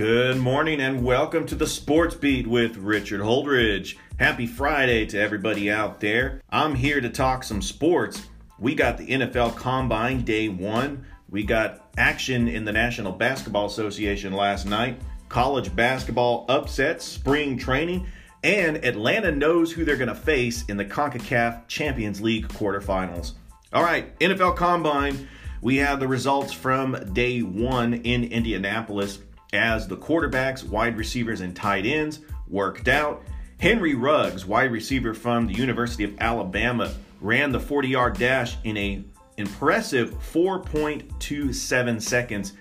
Good 0.00 0.38
morning 0.38 0.80
and 0.80 1.04
welcome 1.04 1.44
to 1.44 1.54
the 1.54 1.66
Sports 1.66 2.14
Beat 2.14 2.46
with 2.46 2.78
Richard 2.78 3.20
Holdridge. 3.20 3.96
Happy 4.18 4.46
Friday 4.46 5.04
to 5.04 5.20
everybody 5.20 5.70
out 5.70 6.00
there. 6.00 6.40
I'm 6.48 6.74
here 6.74 7.02
to 7.02 7.10
talk 7.10 7.44
some 7.44 7.60
sports. 7.60 8.26
We 8.58 8.74
got 8.74 8.96
the 8.96 9.06
NFL 9.06 9.56
Combine 9.56 10.22
Day 10.22 10.48
1. 10.48 11.04
We 11.28 11.44
got 11.44 11.90
action 11.98 12.48
in 12.48 12.64
the 12.64 12.72
National 12.72 13.12
Basketball 13.12 13.66
Association 13.66 14.32
last 14.32 14.64
night, 14.64 14.98
college 15.28 15.76
basketball 15.76 16.46
upsets, 16.48 17.04
spring 17.04 17.58
training, 17.58 18.06
and 18.42 18.82
Atlanta 18.82 19.30
knows 19.30 19.70
who 19.70 19.84
they're 19.84 19.96
going 19.96 20.08
to 20.08 20.14
face 20.14 20.64
in 20.64 20.78
the 20.78 20.84
CONCACAF 20.86 21.68
Champions 21.68 22.22
League 22.22 22.48
quarterfinals. 22.48 23.32
All 23.74 23.84
right, 23.84 24.18
NFL 24.18 24.56
Combine. 24.56 25.28
We 25.60 25.76
have 25.76 26.00
the 26.00 26.08
results 26.08 26.54
from 26.54 27.12
day 27.12 27.42
one 27.42 27.92
in 27.92 28.24
Indianapolis 28.24 29.18
as 29.52 29.88
the 29.88 29.96
quarterbacks, 29.96 30.64
wide 30.64 30.96
receivers, 30.96 31.40
and 31.40 31.54
tight 31.54 31.86
ends 31.86 32.20
worked 32.48 32.88
out. 32.88 33.22
Henry 33.58 33.94
Ruggs, 33.94 34.46
wide 34.46 34.72
receiver 34.72 35.12
from 35.12 35.46
the 35.46 35.54
University 35.54 36.04
of 36.04 36.18
Alabama, 36.18 36.92
ran 37.20 37.52
the 37.52 37.58
40-yard 37.58 38.18
dash 38.18 38.56
in 38.64 38.76
a 38.76 39.04
impressive 39.36 40.14
4.27 40.32 42.02
seconds, 42.02 42.52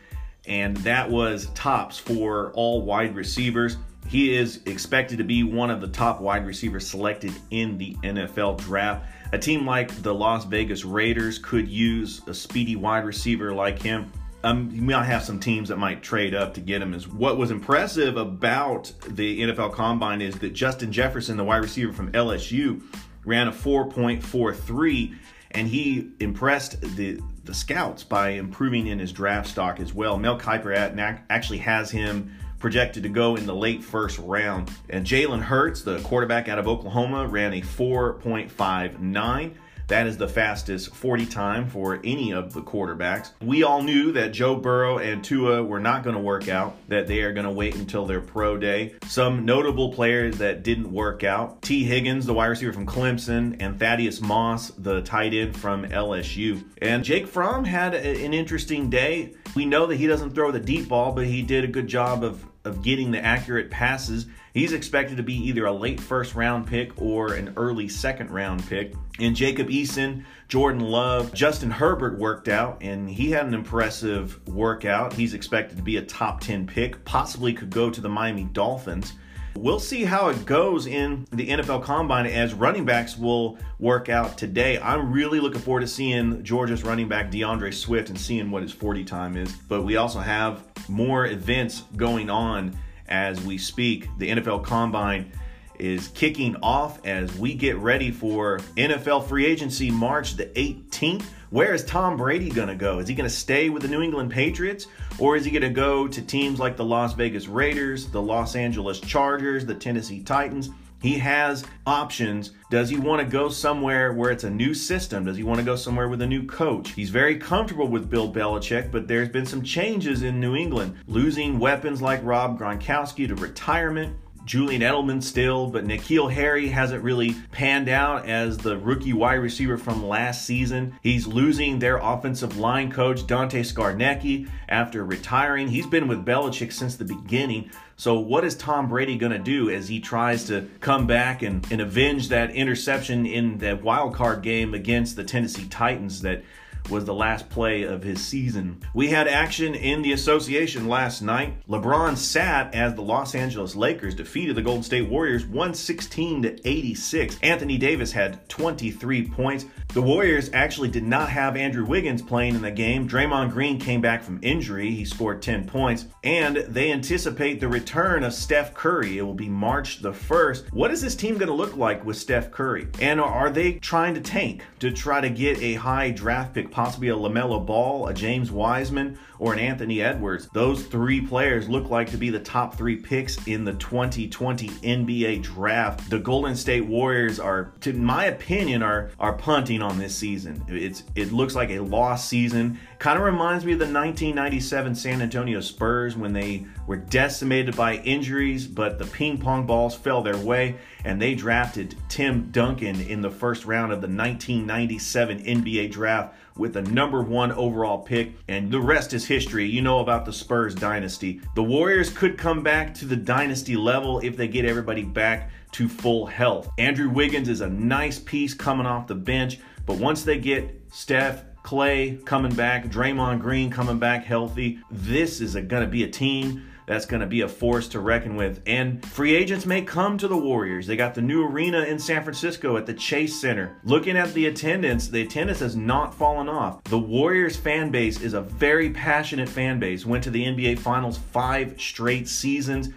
and 0.45 0.75
that 0.77 1.09
was 1.09 1.47
tops 1.47 1.97
for 1.97 2.51
all 2.53 2.81
wide 2.81 3.15
receivers. 3.15 3.77
He 4.07 4.35
is 4.35 4.61
expected 4.65 5.19
to 5.19 5.23
be 5.23 5.43
one 5.43 5.69
of 5.69 5.81
the 5.81 5.87
top 5.87 6.19
wide 6.19 6.45
receivers 6.45 6.87
selected 6.87 7.33
in 7.51 7.77
the 7.77 7.95
NFL 8.03 8.57
draft. 8.57 9.05
A 9.31 9.37
team 9.37 9.65
like 9.65 9.89
the 10.01 10.13
Las 10.13 10.45
Vegas 10.45 10.83
Raiders 10.83 11.37
could 11.37 11.67
use 11.67 12.21
a 12.27 12.33
speedy 12.33 12.75
wide 12.75 13.05
receiver 13.05 13.53
like 13.53 13.79
him 13.79 14.11
um, 14.43 14.69
you 14.71 14.81
might 14.81 15.03
have 15.03 15.23
some 15.23 15.39
teams 15.39 15.69
that 15.69 15.77
might 15.77 16.01
trade 16.01 16.33
up 16.33 16.53
to 16.53 16.61
get 16.61 16.81
him. 16.81 16.93
Is 16.93 17.07
what 17.07 17.37
was 17.37 17.51
impressive 17.51 18.17
about 18.17 18.91
the 19.07 19.41
NFL 19.41 19.73
Combine 19.73 20.21
is 20.21 20.39
that 20.39 20.53
Justin 20.53 20.91
Jefferson, 20.91 21.37
the 21.37 21.43
wide 21.43 21.57
receiver 21.57 21.91
from 21.91 22.11
LSU, 22.13 22.81
ran 23.25 23.47
a 23.47 23.51
4.43, 23.51 25.15
and 25.51 25.67
he 25.67 26.11
impressed 26.19 26.81
the 26.95 27.19
the 27.43 27.53
scouts 27.53 28.03
by 28.03 28.29
improving 28.31 28.85
in 28.87 28.99
his 28.99 29.11
draft 29.11 29.47
stock 29.47 29.79
as 29.79 29.91
well. 29.93 30.19
Mel 30.19 30.39
Kiper 30.39 31.21
actually 31.29 31.57
has 31.59 31.89
him 31.89 32.31
projected 32.59 33.03
to 33.03 33.09
go 33.09 33.35
in 33.35 33.47
the 33.47 33.55
late 33.55 33.83
first 33.83 34.19
round, 34.19 34.69
and 34.89 35.05
Jalen 35.05 35.41
Hurts, 35.41 35.81
the 35.81 35.99
quarterback 36.01 36.47
out 36.47 36.59
of 36.59 36.67
Oklahoma, 36.67 37.27
ran 37.27 37.53
a 37.53 37.61
4.59. 37.61 39.53
That 39.89 40.05
is 40.05 40.17
the 40.17 40.27
fastest 40.27 40.93
40 40.93 41.25
time 41.25 41.67
for 41.67 41.99
any 42.03 42.31
of 42.31 42.53
the 42.53 42.61
quarterbacks. 42.61 43.31
We 43.41 43.63
all 43.63 43.81
knew 43.81 44.11
that 44.11 44.33
Joe 44.33 44.55
Burrow 44.55 44.99
and 44.99 45.23
Tua 45.23 45.63
were 45.63 45.79
not 45.79 46.03
going 46.03 46.15
to 46.15 46.21
work 46.21 46.47
out, 46.47 46.77
that 46.89 47.07
they 47.07 47.21
are 47.21 47.33
going 47.33 47.47
to 47.47 47.51
wait 47.51 47.73
until 47.73 48.05
their 48.05 48.21
pro 48.21 48.55
day. 48.55 48.93
Some 49.07 49.45
notable 49.45 49.91
players 49.91 50.37
that 50.37 50.61
didn't 50.61 50.91
work 50.91 51.23
out 51.23 51.63
Tee 51.63 51.83
Higgins, 51.85 52.27
the 52.27 52.35
wide 52.35 52.47
receiver 52.47 52.71
from 52.71 52.85
Clemson, 52.85 53.57
and 53.59 53.79
Thaddeus 53.79 54.21
Moss, 54.21 54.69
the 54.77 55.01
tight 55.01 55.33
end 55.33 55.57
from 55.57 55.85
LSU. 55.85 56.63
And 56.83 57.03
Jake 57.03 57.27
Fromm 57.27 57.65
had 57.65 57.95
an 57.95 58.33
interesting 58.33 58.91
day. 58.91 59.33
We 59.55 59.65
know 59.65 59.87
that 59.87 59.95
he 59.95 60.05
doesn't 60.05 60.35
throw 60.35 60.51
the 60.51 60.59
deep 60.59 60.87
ball, 60.87 61.13
but 61.13 61.25
he 61.25 61.41
did 61.41 61.63
a 61.63 61.67
good 61.67 61.87
job 61.87 62.23
of 62.23 62.45
of 62.65 62.83
getting 62.83 63.11
the 63.11 63.23
accurate 63.23 63.71
passes. 63.71 64.27
He's 64.59 64.73
expected 64.73 65.15
to 65.15 65.23
be 65.23 65.35
either 65.35 65.67
a 65.67 65.71
late 65.71 66.01
first 66.01 66.35
round 66.35 66.67
pick 66.67 67.01
or 67.01 67.33
an 67.35 67.53
early 67.55 67.87
second 67.87 68.29
round 68.29 68.67
pick. 68.67 68.93
And 69.17 69.33
Jacob 69.33 69.69
Eason, 69.69 70.25
Jordan 70.49 70.81
Love, 70.81 71.33
Justin 71.33 71.71
Herbert 71.71 72.19
worked 72.19 72.49
out, 72.49 72.79
and 72.81 73.09
he 73.09 73.31
had 73.31 73.45
an 73.45 73.53
impressive 73.53 74.45
workout. 74.49 75.13
He's 75.13 75.33
expected 75.33 75.77
to 75.77 75.81
be 75.81 75.95
a 75.95 76.01
top 76.01 76.41
10 76.41 76.67
pick, 76.67 77.05
possibly 77.05 77.53
could 77.53 77.69
go 77.69 77.89
to 77.89 78.01
the 78.01 78.09
Miami 78.09 78.43
Dolphins. 78.51 79.13
We'll 79.55 79.79
see 79.79 80.03
how 80.03 80.27
it 80.27 80.45
goes 80.45 80.87
in 80.87 81.25
the 81.31 81.47
NFL 81.47 81.83
Combine 81.83 82.25
as 82.25 82.53
running 82.53 82.83
backs 82.83 83.17
will 83.17 83.57
work 83.79 84.09
out 84.09 84.37
today. 84.37 84.77
I'm 84.77 85.13
really 85.13 85.39
looking 85.39 85.61
forward 85.61 85.81
to 85.81 85.87
seeing 85.87 86.43
Georgia's 86.43 86.83
running 86.83 87.07
back 87.07 87.31
DeAndre 87.31 87.73
Swift 87.73 88.09
and 88.09 88.19
seeing 88.19 88.51
what 88.51 88.63
his 88.63 88.73
40 88.73 89.05
time 89.05 89.37
is. 89.37 89.53
But 89.53 89.83
we 89.83 89.95
also 89.95 90.19
have 90.19 90.65
more 90.89 91.27
events 91.27 91.83
going 91.95 92.29
on 92.29 92.77
as 93.09 93.41
we 93.41 93.57
speak. 93.57 94.07
The 94.17 94.29
NFL 94.29 94.63
Combine 94.63 95.31
is 95.77 96.09
kicking 96.09 96.55
off 96.57 97.05
as 97.05 97.35
we 97.37 97.53
get 97.53 97.77
ready 97.77 98.11
for 98.11 98.59
NFL 98.75 99.27
free 99.27 99.45
agency 99.45 99.89
March 99.89 100.35
the 100.35 100.45
18th. 100.47 101.23
Where 101.49 101.73
is 101.73 101.83
Tom 101.85 102.17
Brady 102.17 102.49
going 102.49 102.67
to 102.67 102.75
go? 102.75 102.99
Is 102.99 103.07
he 103.07 103.15
going 103.15 103.27
to 103.27 103.35
stay 103.35 103.69
with 103.69 103.81
the 103.81 103.87
New 103.87 104.01
England 104.01 104.29
Patriots 104.29 104.87
or 105.17 105.35
is 105.35 105.45
he 105.45 105.51
going 105.51 105.63
to 105.63 105.69
go 105.69 106.07
to 106.07 106.21
teams 106.21 106.59
like 106.59 106.77
the 106.77 106.85
Las 106.85 107.13
Vegas 107.13 107.47
Raiders, 107.47 108.07
the 108.07 108.21
Los 108.21 108.55
Angeles 108.55 108.99
Chargers, 108.99 109.65
the 109.65 109.73
Tennessee 109.73 110.21
Titans? 110.21 110.69
He 111.01 111.17
has 111.19 111.65
options. 111.87 112.51
Does 112.69 112.89
he 112.89 112.97
want 112.97 113.21
to 113.21 113.27
go 113.27 113.49
somewhere 113.49 114.11
where 114.13 114.31
it's 114.31 114.43
a 114.43 114.49
new 114.49 114.73
system? 114.73 115.25
Does 115.25 115.37
he 115.37 115.43
want 115.43 115.59
to 115.59 115.65
go 115.65 115.75
somewhere 115.75 116.09
with 116.09 116.21
a 116.21 116.27
new 116.27 116.45
coach? 116.45 116.91
He's 116.91 117.09
very 117.09 117.37
comfortable 117.37 117.87
with 117.87 118.09
Bill 118.09 118.31
Belichick, 118.31 118.91
but 118.91 119.07
there's 119.07 119.29
been 119.29 119.45
some 119.45 119.63
changes 119.63 120.23
in 120.23 120.41
New 120.41 120.55
England, 120.55 120.97
losing 121.07 121.57
weapons 121.57 122.01
like 122.01 122.23
Rob 122.23 122.59
Gronkowski 122.59 123.27
to 123.29 123.35
retirement. 123.35 124.15
Julian 124.49 124.81
Edelman 124.81 125.21
still, 125.21 125.67
but 125.67 125.85
N'Keal 125.85 126.33
Harry 126.33 126.69
hasn't 126.69 127.03
really 127.03 127.35
panned 127.51 127.87
out 127.87 128.25
as 128.25 128.57
the 128.57 128.79
rookie 128.79 129.13
wide 129.13 129.35
receiver 129.35 129.77
from 129.77 130.07
last 130.07 130.43
season. 130.43 130.95
He's 131.03 131.27
losing 131.27 131.77
their 131.77 131.97
offensive 131.97 132.57
line 132.57 132.91
coach, 132.91 133.27
Dante 133.27 133.61
Scarnecchia, 133.61 134.49
after 134.67 135.05
retiring. 135.05 135.67
He's 135.67 135.85
been 135.85 136.07
with 136.07 136.25
Belichick 136.25 136.73
since 136.73 136.95
the 136.95 137.05
beginning. 137.05 137.69
So, 137.95 138.19
what 138.19 138.43
is 138.43 138.55
Tom 138.55 138.89
Brady 138.89 139.19
going 139.19 139.33
to 139.33 139.37
do 139.37 139.69
as 139.69 139.87
he 139.87 139.99
tries 139.99 140.45
to 140.45 140.67
come 140.79 141.05
back 141.05 141.43
and, 141.43 141.63
and 141.71 141.79
avenge 141.79 142.29
that 142.29 142.49
interception 142.49 143.27
in 143.27 143.59
that 143.59 143.83
wild 143.83 144.15
card 144.15 144.41
game 144.41 144.73
against 144.73 145.15
the 145.15 145.23
Tennessee 145.23 145.67
Titans 145.67 146.23
that 146.23 146.43
was 146.89 147.05
the 147.05 147.13
last 147.13 147.49
play 147.49 147.83
of 147.83 148.03
his 148.03 148.23
season. 148.25 148.81
We 148.93 149.09
had 149.09 149.27
action 149.27 149.75
in 149.75 150.01
the 150.01 150.13
association 150.13 150.87
last 150.87 151.21
night. 151.21 151.55
LeBron 151.67 152.17
sat 152.17 152.73
as 152.73 152.95
the 152.95 153.01
Los 153.01 153.35
Angeles 153.35 153.75
Lakers 153.75 154.15
defeated 154.15 154.55
the 154.55 154.61
Golden 154.61 154.83
State 154.83 155.07
Warriors 155.09 155.45
116 155.45 156.43
to 156.43 156.67
86. 156.67 157.37
Anthony 157.41 157.77
Davis 157.77 158.11
had 158.11 158.47
23 158.49 159.27
points. 159.29 159.65
The 159.89 160.01
Warriors 160.01 160.49
actually 160.53 160.89
did 160.89 161.03
not 161.03 161.29
have 161.29 161.55
Andrew 161.55 161.85
Wiggins 161.85 162.21
playing 162.21 162.55
in 162.55 162.61
the 162.61 162.71
game. 162.71 163.07
Draymond 163.07 163.51
Green 163.51 163.79
came 163.79 164.01
back 164.01 164.23
from 164.23 164.39
injury. 164.41 164.91
He 164.91 165.05
scored 165.05 165.41
10 165.41 165.67
points. 165.67 166.05
And 166.23 166.57
they 166.57 166.91
anticipate 166.91 167.59
the 167.59 167.67
return 167.67 168.23
of 168.23 168.33
Steph 168.33 168.73
Curry. 168.73 169.17
It 169.17 169.23
will 169.23 169.33
be 169.33 169.49
March 169.49 170.01
the 170.01 170.11
1st. 170.11 170.73
What 170.73 170.91
is 170.91 171.01
this 171.01 171.15
team 171.15 171.37
going 171.37 171.47
to 171.47 171.53
look 171.53 171.75
like 171.75 172.05
with 172.05 172.17
Steph 172.17 172.51
Curry? 172.51 172.87
And 172.99 173.19
are 173.19 173.49
they 173.49 173.73
trying 173.73 174.13
to 174.15 174.21
tank 174.21 174.63
to 174.79 174.91
try 174.91 175.21
to 175.21 175.29
get 175.29 175.59
a 175.61 175.75
high 175.75 176.11
draft 176.11 176.53
pick, 176.53 176.68
possibly 176.71 177.09
a 177.09 177.15
LaMelo 177.15 177.65
Ball, 177.65 178.07
a 178.07 178.13
James 178.13 178.51
Wiseman, 178.51 179.17
or 179.39 179.53
an 179.53 179.59
Anthony 179.59 180.01
Edwards? 180.01 180.47
Those 180.53 180.85
three 180.85 181.21
players 181.21 181.69
look 181.69 181.89
like 181.89 182.09
to 182.11 182.17
be 182.17 182.29
the 182.29 182.39
top 182.39 182.75
three 182.75 182.95
picks 182.95 183.47
in 183.47 183.63
the 183.63 183.73
2020 183.73 184.67
NBA 184.67 185.41
draft. 185.43 186.09
The 186.09 186.19
Golden 186.19 186.55
State 186.55 186.85
Warriors 186.85 187.39
are, 187.39 187.73
to 187.81 187.93
my 187.93 188.25
opinion, 188.25 188.83
are, 188.83 189.11
are 189.19 189.33
punting 189.33 189.81
on 189.81 189.97
this 189.97 190.15
season. 190.15 190.63
It's 190.67 191.03
it 191.15 191.31
looks 191.31 191.55
like 191.55 191.69
a 191.69 191.79
lost 191.79 192.29
season. 192.29 192.79
Kind 192.99 193.17
of 193.17 193.23
reminds 193.23 193.63
me 193.63 193.73
of 193.73 193.79
the 193.79 193.85
1997 193.85 194.95
San 194.95 195.21
Antonio 195.21 195.61
Spurs 195.61 196.17
when 196.17 196.33
they 196.33 196.65
were 196.85 196.97
decimated 196.97 197.75
by 197.75 197.95
injuries, 197.97 198.67
but 198.67 198.99
the 198.99 199.05
ping 199.05 199.37
pong 199.37 199.65
balls 199.65 199.95
fell 199.95 200.21
their 200.21 200.37
way, 200.37 200.75
and 201.05 201.21
they 201.21 201.33
drafted 201.33 201.95
Tim 202.09 202.49
Duncan 202.51 202.99
in 202.99 203.21
the 203.21 203.29
first 203.29 203.65
round 203.65 203.91
of 203.93 204.01
the 204.01 204.07
1997 204.07 205.43
NBA 205.43 205.91
draft 205.91 206.35
with 206.59 206.75
a 206.75 206.81
number 206.83 207.23
one 207.23 207.51
overall 207.53 207.97
pick, 207.97 208.33
and 208.47 208.69
the 208.69 208.79
rest 208.79 209.13
is 209.13 209.25
history. 209.25 209.65
You 209.65 209.81
know 209.81 209.99
about 209.99 210.25
the 210.25 210.33
Spurs 210.33 210.75
dynasty. 210.75 211.41
The 211.55 211.63
Warriors 211.63 212.09
could 212.09 212.37
come 212.37 212.61
back 212.61 212.93
to 212.95 213.05
the 213.05 213.15
dynasty 213.15 213.75
level 213.75 214.19
if 214.19 214.35
they 214.35 214.47
get 214.47 214.65
everybody 214.65 215.03
back 215.03 215.51
to 215.71 215.87
full 215.87 216.25
health. 216.25 216.69
Andrew 216.77 217.09
Wiggins 217.09 217.47
is 217.47 217.61
a 217.61 217.69
nice 217.69 218.19
piece 218.19 218.53
coming 218.53 218.85
off 218.85 219.07
the 219.07 219.15
bench, 219.15 219.59
but 219.85 219.97
once 219.97 220.23
they 220.23 220.37
get 220.37 220.69
Steph, 220.91 221.45
Clay 221.63 222.19
coming 222.25 222.53
back, 222.53 222.85
Draymond 222.87 223.39
Green 223.39 223.69
coming 223.69 223.99
back 223.99 224.25
healthy, 224.25 224.79
this 224.91 225.39
is 225.41 225.53
going 225.55 225.83
to 225.83 225.87
be 225.87 226.03
a 226.03 226.09
team 226.09 226.65
that's 226.89 227.05
going 227.05 227.21
to 227.21 227.27
be 227.27 227.41
a 227.41 227.47
force 227.47 227.87
to 227.89 227.99
reckon 227.99 228.35
with. 228.35 228.63
And 228.65 229.05
free 229.05 229.35
agents 229.35 229.67
may 229.67 229.83
come 229.83 230.17
to 230.17 230.27
the 230.27 230.35
Warriors. 230.35 230.87
They 230.87 230.95
got 230.95 231.13
the 231.13 231.21
new 231.21 231.45
arena 231.45 231.83
in 231.83 231.99
San 231.99 232.23
Francisco 232.23 232.77
at 232.77 232.87
the 232.87 232.95
Chase 232.95 233.39
Center. 233.39 233.77
Looking 233.83 234.17
at 234.17 234.33
the 234.33 234.47
attendance, 234.47 235.07
the 235.07 235.21
attendance 235.21 235.59
has 235.59 235.75
not 235.75 236.15
fallen 236.15 236.49
off. 236.49 236.83
The 236.85 236.97
Warriors 236.97 237.55
fan 237.55 237.91
base 237.91 238.19
is 238.21 238.33
a 238.33 238.41
very 238.41 238.89
passionate 238.89 239.47
fan 239.47 239.79
base. 239.79 240.03
Went 240.03 240.23
to 240.23 240.31
the 240.31 240.43
NBA 240.43 240.79
Finals 240.79 241.19
five 241.19 241.79
straight 241.79 242.27
seasons. 242.27 242.89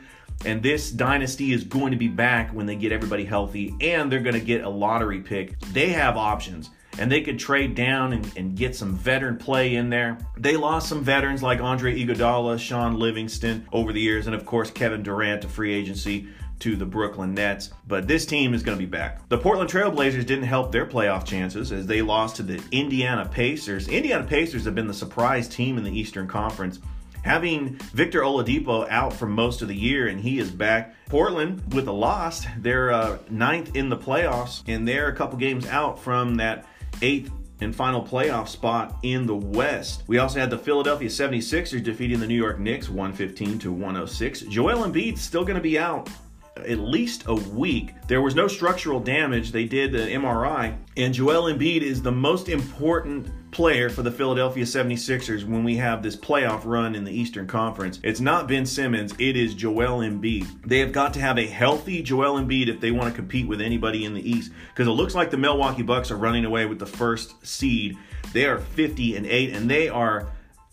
And 0.46 0.62
this 0.62 0.90
dynasty 0.90 1.52
is 1.52 1.62
going 1.62 1.90
to 1.90 1.98
be 1.98 2.08
back 2.08 2.50
when 2.54 2.64
they 2.64 2.76
get 2.76 2.92
everybody 2.92 3.26
healthy 3.26 3.74
and 3.82 4.10
they're 4.10 4.20
going 4.20 4.32
to 4.32 4.40
get 4.40 4.64
a 4.64 4.70
lottery 4.70 5.20
pick. 5.20 5.60
They 5.74 5.90
have 5.90 6.16
options 6.16 6.70
and 6.98 7.10
they 7.10 7.20
could 7.20 7.38
trade 7.38 7.74
down 7.74 8.12
and, 8.12 8.32
and, 8.36 8.56
get 8.56 8.76
some 8.76 8.94
veteran 8.94 9.36
play 9.36 9.76
in 9.76 9.88
there. 9.88 10.18
They 10.36 10.56
lost 10.56 10.88
some 10.88 11.02
veterans 11.02 11.42
like 11.42 11.60
Andre 11.60 11.98
Iguodala, 11.98 12.58
Sean 12.58 12.98
Livingston 12.98 13.66
over 13.72 13.92
the 13.92 14.00
years, 14.00 14.26
and 14.26 14.34
of 14.34 14.44
course 14.44 14.70
Kevin 14.70 15.02
Durant 15.02 15.42
to 15.42 15.48
free 15.48 15.72
agency 15.72 16.28
to 16.60 16.76
the 16.76 16.86
Brooklyn 16.86 17.34
Nets. 17.34 17.70
But 17.88 18.06
this 18.06 18.24
team 18.24 18.54
is 18.54 18.62
going 18.62 18.78
to 18.78 18.84
be 18.84 18.88
back. 18.88 19.28
The 19.28 19.38
Portland 19.38 19.68
Trailblazers 19.68 20.24
didn't 20.26 20.44
help 20.44 20.70
their 20.70 20.86
playoff 20.86 21.24
chances 21.24 21.72
as 21.72 21.86
they 21.86 22.02
lost 22.02 22.36
to 22.36 22.44
the 22.44 22.62
Indiana 22.70 23.26
Pacers. 23.26 23.88
Indiana 23.88 24.24
Pacers 24.24 24.64
have 24.64 24.74
been 24.74 24.86
the 24.86 24.94
surprise 24.94 25.48
team 25.48 25.76
in 25.76 25.82
the 25.82 25.90
Eastern 25.90 26.28
Conference. 26.28 26.78
Having 27.22 27.74
Victor 27.94 28.20
Oladipo 28.20 28.88
out 28.90 29.12
for 29.12 29.26
most 29.26 29.62
of 29.62 29.68
the 29.68 29.76
year 29.76 30.08
and 30.08 30.20
he 30.20 30.38
is 30.38 30.50
back. 30.50 30.94
Portland 31.08 31.62
with 31.72 31.88
a 31.88 31.92
loss, 31.92 32.46
they're 32.58 32.92
uh, 32.92 33.18
ninth 33.30 33.74
in 33.74 33.88
the 33.88 33.96
playoffs 33.96 34.62
and 34.66 34.86
they're 34.86 35.08
a 35.08 35.14
couple 35.14 35.38
games 35.38 35.66
out 35.66 35.98
from 35.98 36.36
that 36.36 36.66
eighth 37.00 37.30
and 37.60 37.74
final 37.74 38.04
playoff 38.04 38.48
spot 38.48 38.96
in 39.02 39.26
the 39.26 39.34
West. 39.34 40.02
We 40.06 40.18
also 40.18 40.40
had 40.40 40.50
the 40.50 40.58
Philadelphia 40.58 41.08
76ers 41.08 41.82
defeating 41.82 42.20
the 42.20 42.26
New 42.26 42.36
York 42.36 42.58
Knicks 42.58 42.88
115 42.88 43.58
to 43.60 43.72
106. 43.72 44.40
Joel 44.42 44.84
Embiid's 44.84 45.22
still 45.22 45.44
going 45.44 45.56
to 45.56 45.62
be 45.62 45.78
out 45.78 46.10
at 46.56 46.78
least 46.78 47.24
a 47.26 47.34
week. 47.34 47.92
There 48.08 48.20
was 48.20 48.34
no 48.34 48.46
structural 48.46 49.00
damage. 49.00 49.52
They 49.52 49.64
did 49.64 49.92
the 49.92 49.98
MRI, 49.98 50.76
and 50.96 51.14
Joel 51.14 51.52
Embiid 51.52 51.82
is 51.82 52.02
the 52.02 52.12
most 52.12 52.48
important 52.48 53.28
player 53.52 53.88
for 53.88 54.02
the 54.02 54.10
Philadelphia 54.10 54.64
76ers 54.64 55.44
when 55.44 55.62
we 55.62 55.76
have 55.76 56.02
this 56.02 56.16
playoff 56.16 56.64
run 56.64 56.96
in 56.96 57.04
the 57.04 57.12
Eastern 57.12 57.46
Conference. 57.46 58.00
It's 58.02 58.20
not 58.20 58.48
Ben 58.48 58.66
Simmons, 58.66 59.14
it 59.18 59.36
is 59.36 59.54
Joel 59.54 60.00
Embiid. 60.00 60.66
They 60.66 60.80
have 60.80 60.90
got 60.90 61.14
to 61.14 61.20
have 61.20 61.38
a 61.38 61.46
healthy 61.46 62.02
Joel 62.02 62.40
Embiid 62.40 62.68
if 62.68 62.80
they 62.80 62.90
want 62.90 63.08
to 63.10 63.14
compete 63.14 63.46
with 63.46 63.60
anybody 63.60 64.04
in 64.04 64.14
the 64.14 64.28
East 64.28 64.50
because 64.74 64.88
it 64.88 64.92
looks 64.92 65.14
like 65.14 65.30
the 65.30 65.36
Milwaukee 65.36 65.82
Bucks 65.82 66.10
are 66.10 66.16
running 66.16 66.44
away 66.44 66.66
with 66.66 66.78
the 66.78 66.86
first 66.86 67.46
seed. 67.46 67.96
They 68.32 68.46
are 68.46 68.58
50 68.58 69.16
and 69.16 69.26
8 69.26 69.54
and 69.54 69.70
they 69.70 69.88
are 69.88 70.28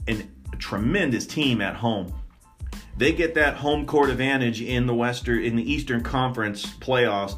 an, 0.08 0.32
a 0.52 0.56
tremendous 0.56 1.28
team 1.28 1.62
at 1.62 1.76
home 1.76 2.14
they 3.00 3.14
get 3.14 3.36
that 3.36 3.56
home 3.56 3.86
court 3.86 4.10
advantage 4.10 4.62
in 4.62 4.86
the 4.86 4.94
Western 4.94 5.42
in 5.42 5.56
the 5.56 5.72
Eastern 5.72 6.04
Conference 6.04 6.66
playoffs, 6.66 7.38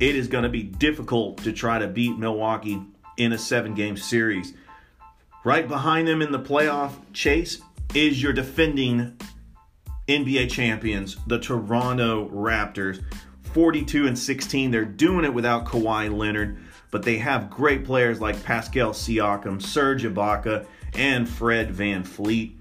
it 0.00 0.16
is 0.16 0.26
going 0.26 0.44
to 0.44 0.48
be 0.48 0.62
difficult 0.62 1.36
to 1.44 1.52
try 1.52 1.78
to 1.78 1.86
beat 1.86 2.18
Milwaukee 2.18 2.82
in 3.18 3.32
a 3.32 3.38
seven-game 3.38 3.98
series. 3.98 4.54
Right 5.44 5.66
behind 5.66 6.06
them 6.06 6.22
in 6.22 6.30
the 6.30 6.38
playoff 6.38 6.92
chase 7.12 7.60
is 7.94 8.22
your 8.22 8.32
defending 8.32 9.18
NBA 10.08 10.50
champions, 10.50 11.16
the 11.26 11.38
Toronto 11.38 12.28
Raptors. 12.28 13.02
42 13.52 14.06
and 14.06 14.18
16. 14.18 14.70
They're 14.70 14.84
doing 14.84 15.24
it 15.24 15.34
without 15.34 15.66
Kawhi 15.66 16.16
Leonard, 16.16 16.58
but 16.90 17.02
they 17.02 17.18
have 17.18 17.50
great 17.50 17.84
players 17.84 18.20
like 18.20 18.42
Pascal 18.44 18.90
Siakam, 18.90 19.60
Serge 19.60 20.04
Ibaka, 20.04 20.66
and 20.94 21.28
Fred 21.28 21.70
VanVleet. 21.70 22.54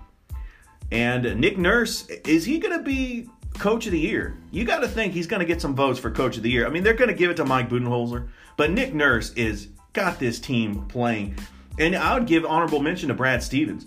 And 0.91 1.39
Nick 1.39 1.57
Nurse, 1.57 2.07
is 2.09 2.43
he 2.45 2.59
going 2.59 2.77
to 2.77 2.83
be 2.83 3.29
coach 3.57 3.85
of 3.85 3.93
the 3.93 3.99
year? 3.99 4.37
You 4.51 4.65
got 4.65 4.79
to 4.79 4.87
think 4.87 5.13
he's 5.13 5.27
going 5.27 5.39
to 5.39 5.45
get 5.45 5.61
some 5.61 5.75
votes 5.75 5.99
for 5.99 6.11
coach 6.11 6.35
of 6.35 6.43
the 6.43 6.49
year. 6.49 6.67
I 6.67 6.69
mean, 6.69 6.83
they're 6.83 6.93
going 6.93 7.09
to 7.09 7.15
give 7.15 7.31
it 7.31 7.37
to 7.37 7.45
Mike 7.45 7.69
Budenholzer, 7.69 8.27
but 8.57 8.71
Nick 8.71 8.93
Nurse 8.93 9.31
is 9.33 9.69
got 9.93 10.19
this 10.19 10.39
team 10.39 10.85
playing. 10.87 11.37
And 11.79 11.95
I 11.95 12.13
would 12.13 12.27
give 12.27 12.45
honorable 12.45 12.81
mention 12.81 13.09
to 13.09 13.13
Brad 13.13 13.41
Stevens. 13.41 13.85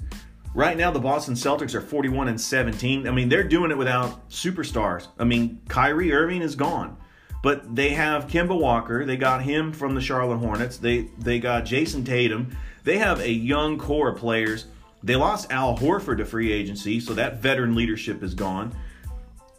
Right 0.55 0.77
now, 0.77 0.91
the 0.91 1.01
Boston 1.01 1.35
Celtics 1.35 1.75
are 1.75 1.81
41 1.81 2.29
and 2.29 2.41
17. 2.41 3.09
I 3.09 3.11
mean, 3.11 3.29
they're 3.29 3.43
doing 3.43 3.71
it 3.71 3.79
without 3.79 4.29
superstars. 4.31 5.09
I 5.19 5.25
mean, 5.25 5.61
Kyrie 5.69 6.13
Irving 6.13 6.43
is 6.43 6.55
gone, 6.55 6.97
but 7.43 7.75
they 7.75 7.91
have 7.91 8.29
Kemba 8.29 8.59
Walker. 8.59 9.05
They 9.05 9.17
got 9.17 9.43
him 9.43 9.73
from 9.73 9.95
the 9.95 10.01
Charlotte 10.01 10.39
Hornets. 10.39 10.77
They 10.77 11.09
they 11.19 11.41
got 11.41 11.65
Jayson 11.65 12.05
Tatum. 12.05 12.57
They 12.85 12.99
have 12.99 13.21
a 13.21 13.31
young 13.31 13.79
core 13.79 14.11
of 14.11 14.19
players 14.19 14.67
they 15.05 15.17
lost 15.17 15.53
Al 15.53 15.77
Horford 15.77 16.17
to 16.17 16.25
free 16.25 16.51
agency, 16.51 16.99
so 16.99 17.13
that 17.13 17.43
veteran 17.43 17.75
leadership 17.75 18.23
is 18.23 18.33
gone. 18.35 18.75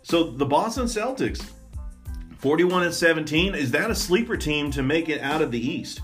So 0.01 0.23
the 0.23 0.45
Boston 0.45 0.85
Celtics, 0.85 1.51
41 2.39 2.83
and 2.83 2.93
17, 2.93 3.53
is 3.53 3.69
that 3.71 3.91
a 3.91 3.95
sleeper 3.95 4.37
team 4.37 4.71
to 4.71 4.81
make 4.81 5.07
it 5.07 5.21
out 5.21 5.43
of 5.43 5.51
the 5.51 5.59
East? 5.59 6.01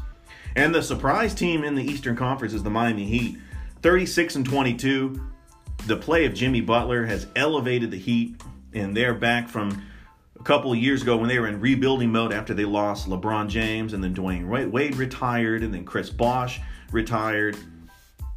And 0.56 0.76
the 0.76 0.84
surprise 0.84 1.34
team 1.34 1.64
in 1.64 1.76
the 1.76 1.84
Eastern 1.84 2.16
Conference 2.16 2.54
is 2.54 2.64
the 2.64 2.70
Miami 2.70 3.06
Heat, 3.06 3.38
36 3.82 4.36
and 4.36 4.46
22. 4.46 5.22
The 5.88 5.98
play 5.98 6.26
of 6.26 6.34
Jimmy 6.34 6.62
Butler 6.62 7.06
has 7.06 7.28
elevated 7.36 7.92
the 7.92 7.98
Heat, 7.98 8.42
and 8.74 8.96
they're 8.96 9.14
back 9.14 9.48
from 9.48 9.84
a 10.40 10.44
couple 10.44 10.72
of 10.72 10.78
years 10.78 11.02
ago 11.02 11.18
when 11.18 11.28
they 11.28 11.40
were 11.40 11.48
in 11.48 11.60
rebuilding 11.60 12.12
mode 12.12 12.34
after 12.34 12.54
they 12.54 12.66
lost 12.66 13.08
LeBron 13.08 13.48
James 13.48 13.94
and 13.94 14.04
then 14.04 14.14
Dwyane 14.14 14.48
Wade 14.72 14.96
retired 14.96 15.64
and 15.64 15.74
then 15.74 15.86
Chris 15.86 16.10
Bosh 16.10 16.60
retired. 16.92 17.56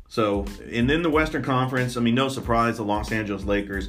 So, 0.08 0.44
and 0.70 0.88
then 0.88 1.02
the 1.02 1.10
Western 1.10 1.42
Conference, 1.42 1.96
I 1.96 2.00
mean, 2.00 2.14
no 2.14 2.28
surprise, 2.28 2.76
the 2.76 2.84
Los 2.84 3.10
Angeles 3.10 3.44
Lakers, 3.44 3.88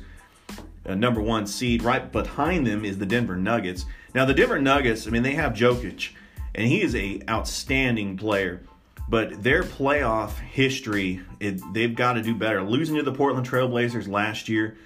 uh, 0.86 0.96
number 0.96 1.22
one 1.22 1.46
seed. 1.46 1.84
Right 1.84 2.12
behind 2.12 2.66
them 2.66 2.86
is 2.86 2.98
the 2.98 3.06
Denver 3.06 3.36
Nuggets. 3.36 3.86
Now, 4.14 4.26
the 4.26 4.34
Denver 4.34 4.60
Nuggets, 4.60 5.08
I 5.08 5.10
mean, 5.12 5.24
they 5.24 5.34
have 5.34 5.54
Jokic, 5.54 6.12
and 6.56 6.68
he 6.68 6.82
is 6.82 6.96
a 6.96 7.22
outstanding 7.30 8.18
player. 8.18 8.64
But 9.08 9.44
their 9.44 9.62
playoff 9.62 10.40
history, 10.40 11.22
it, 11.40 11.62
they've 11.74 11.96
got 11.96 12.14
to 12.14 12.24
do 12.24 12.34
better. 12.34 12.64
Losing 12.64 12.96
to 12.96 13.04
the 13.04 13.12
Portland 13.12 13.48
Trailblazers 13.48 14.08
last 14.08 14.50
year 14.50 14.78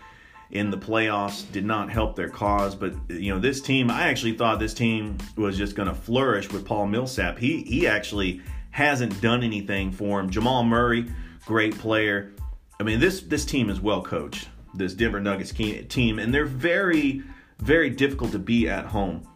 in 0.51 0.71
the 0.71 0.77
playoffs 0.77 1.50
did 1.54 1.63
not 1.63 1.89
help 1.89 2.18
their 2.18 2.27
cause. 2.27 2.75
But 2.75 2.95
you 3.07 3.33
know, 3.33 3.39
this 3.39 3.62
team, 3.62 3.89
I 3.89 4.10
actually 4.10 4.33
thought 4.33 4.60
this 4.60 4.74
team 4.74 5.18
was 5.38 5.57
just 5.57 5.75
going 5.75 5.88
to 5.88 5.95
flourish 5.95 6.51
with 6.51 6.66
Paul 6.66 6.88
Millsap. 6.88 7.38
He 7.38 7.63
he 7.63 7.88
actually 7.88 8.42
hasn't 8.72 9.22
done 9.22 9.41
anything 9.41 9.91
for 9.91 10.20
him. 10.20 10.29
Jamal 10.29 10.63
Murray 10.63 11.08
great 11.50 11.75
player. 11.79 12.32
I 12.79 12.84
mean, 12.84 13.00
this 13.00 13.22
this 13.22 13.44
team 13.44 13.70
is 13.72 13.82
well 13.82 14.03
coached. 14.03 14.48
This 14.75 14.94
Denver 14.94 15.20
Nuggets 15.20 15.51
team, 15.51 16.20
and 16.20 16.32
they're 16.32 16.46
very, 16.46 17.24
very 17.58 17.89
difficult 17.89 18.32
to 18.34 18.39
be 18.39 18.70
at 18.70 18.86
home. 18.86 19.27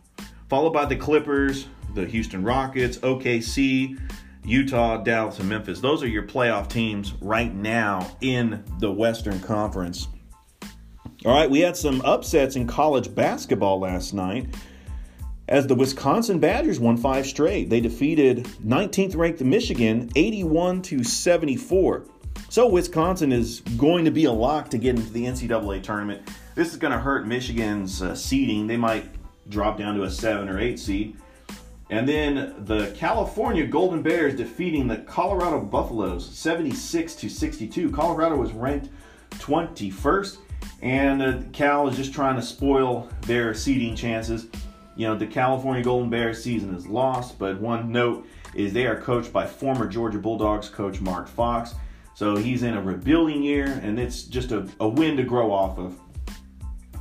Followed 0.53 0.73
by 0.73 0.85
the 0.85 0.95
Clippers, 0.95 1.65
the 1.95 2.05
Houston 2.05 2.43
Rockets, 2.43 2.97
OKC, 2.99 3.99
Utah, 4.45 4.97
Dallas, 4.97 5.39
and 5.39 5.49
Memphis. 5.49 5.79
Those 5.79 6.03
are 6.03 6.07
your 6.07 6.21
playoff 6.21 6.69
teams 6.69 7.15
right 7.21 7.51
now 7.51 8.15
in 8.21 8.63
the 8.77 8.91
Western 8.91 9.39
Conference. 9.39 10.09
All 11.25 11.33
right, 11.33 11.49
we 11.49 11.61
had 11.61 11.75
some 11.75 12.01
upsets 12.01 12.55
in 12.55 12.67
college 12.67 13.15
basketball 13.15 13.79
last 13.79 14.13
night 14.13 14.53
as 15.47 15.65
the 15.65 15.73
Wisconsin 15.73 16.37
Badgers 16.37 16.79
won 16.79 16.97
five 16.97 17.25
straight. 17.25 17.71
They 17.71 17.81
defeated 17.81 18.43
19th 18.63 19.15
ranked 19.15 19.41
Michigan 19.41 20.11
81 20.15 20.83
to 20.83 21.03
74. 21.03 22.05
So 22.49 22.67
Wisconsin 22.67 23.31
is 23.31 23.61
going 23.75 24.05
to 24.05 24.11
be 24.11 24.25
a 24.25 24.31
lock 24.31 24.69
to 24.69 24.77
get 24.77 24.97
into 24.97 25.11
the 25.11 25.25
NCAA 25.25 25.81
tournament. 25.81 26.29
This 26.53 26.71
is 26.71 26.77
going 26.77 26.93
to 26.93 26.99
hurt 26.99 27.25
Michigan's 27.25 28.03
uh, 28.03 28.13
seeding. 28.13 28.67
They 28.67 28.77
might 28.77 29.12
drop 29.49 29.77
down 29.77 29.95
to 29.95 30.03
a 30.03 30.09
7 30.09 30.49
or 30.49 30.59
8 30.59 30.79
seed. 30.79 31.17
And 31.89 32.07
then 32.07 32.55
the 32.65 32.91
California 32.95 33.67
Golden 33.67 34.01
Bears 34.01 34.35
defeating 34.35 34.87
the 34.87 34.97
Colorado 34.97 35.59
Buffaloes 35.59 36.27
76 36.27 37.15
to 37.15 37.29
62. 37.29 37.91
Colorado 37.91 38.35
was 38.35 38.51
ranked 38.51 38.89
21st 39.31 40.37
and 40.81 41.21
uh, 41.21 41.39
Cal 41.51 41.87
is 41.87 41.95
just 41.95 42.13
trying 42.13 42.35
to 42.35 42.41
spoil 42.41 43.09
their 43.21 43.53
seeding 43.53 43.95
chances. 43.95 44.47
You 44.95 45.07
know, 45.07 45.15
the 45.15 45.27
California 45.27 45.83
Golden 45.83 46.09
Bears 46.09 46.43
season 46.43 46.75
is 46.75 46.85
lost, 46.87 47.39
but 47.39 47.59
one 47.59 47.91
note 47.91 48.27
is 48.53 48.73
they 48.73 48.85
are 48.85 48.99
coached 48.99 49.33
by 49.33 49.47
former 49.47 49.87
Georgia 49.87 50.19
Bulldogs 50.19 50.69
coach 50.69 51.01
Mark 51.01 51.27
Fox. 51.27 51.73
So 52.15 52.35
he's 52.35 52.63
in 52.63 52.75
a 52.75 52.81
rebuilding 52.81 53.41
year, 53.41 53.79
and 53.81 53.99
it's 53.99 54.23
just 54.23 54.51
a, 54.51 54.67
a 54.79 54.87
win 54.87 55.17
to 55.17 55.23
grow 55.23 55.51
off 55.51 55.79
of. 55.79 55.99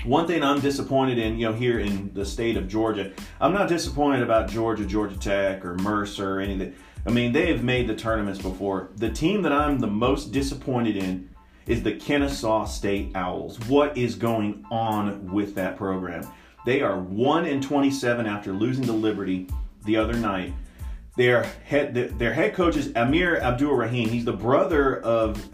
One 0.05 0.27
thing 0.27 0.43
I'm 0.43 0.61
disappointed 0.61 1.19
in, 1.19 1.39
you 1.39 1.47
know, 1.47 1.53
here 1.53 1.79
in 1.79 2.13
the 2.13 2.27
state 2.27 2.57
of 2.57 2.67
Georgia, 2.67 3.13
I'm 3.41 3.53
not 3.53 3.69
disappointed 3.69 4.23
about 4.23 4.49
Georgia, 4.49 4.85
Georgia 4.85 5.17
Tech, 5.17 5.65
or 5.65 5.77
Mercer 5.77 6.39
or 6.39 6.41
anything. 6.41 6.75
I 7.07 7.11
mean, 7.11 7.33
they 7.33 7.47
have 7.53 7.63
made 7.63 7.87
the 7.87 7.95
tournaments 7.95 8.43
before. 8.43 8.91
The 8.97 9.11
team 9.11 9.43
that 9.43 9.53
I'm 9.53 9.79
the 9.79 9.87
most 9.87 10.33
disappointed 10.33 10.97
in 10.97 11.31
is 11.67 11.85
the 11.85 11.93
Kennesaw 11.93 12.65
State 12.65 13.15
Owls. 13.15 13.61
What 13.69 13.97
is 13.97 14.17
going 14.17 14.65
on 14.73 15.33
with 15.33 15.55
that 15.55 15.77
program? 15.77 16.27
They 16.67 16.81
are 16.83 16.99
1 16.99 17.47
in 17.47 17.61
27 17.61 18.27
after 18.27 18.53
losing 18.53 18.85
to 18.87 18.93
Liberty 18.93 19.47
the 19.85 19.97
other 19.97 20.15
night. 20.15 20.53
Their 21.17 21.45
head, 21.65 21.95
their 22.19 22.33
head 22.33 22.55
coach 22.55 22.77
is 22.77 22.93
Amir 22.97 23.39
Abdur-Rahim. 23.41 24.09
He's 24.09 24.25
the 24.25 24.33
brother 24.33 25.01
of 25.03 25.49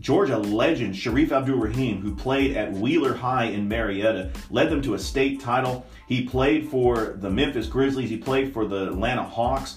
Georgia 0.00 0.38
legend 0.38 0.94
Shareef 0.94 1.30
Abdur-Rahim, 1.30 2.00
who 2.00 2.14
played 2.14 2.56
at 2.56 2.72
Wheeler 2.72 3.14
High 3.14 3.44
in 3.44 3.68
Marietta, 3.68 4.30
led 4.50 4.70
them 4.70 4.80
to 4.82 4.94
a 4.94 4.98
state 4.98 5.40
title. 5.40 5.86
He 6.08 6.24
played 6.24 6.68
for 6.68 7.16
the 7.18 7.30
Memphis 7.30 7.66
Grizzlies. 7.66 8.08
He 8.08 8.16
played 8.16 8.52
for 8.52 8.66
the 8.66 8.88
Atlanta 8.88 9.22
Hawks. 9.22 9.76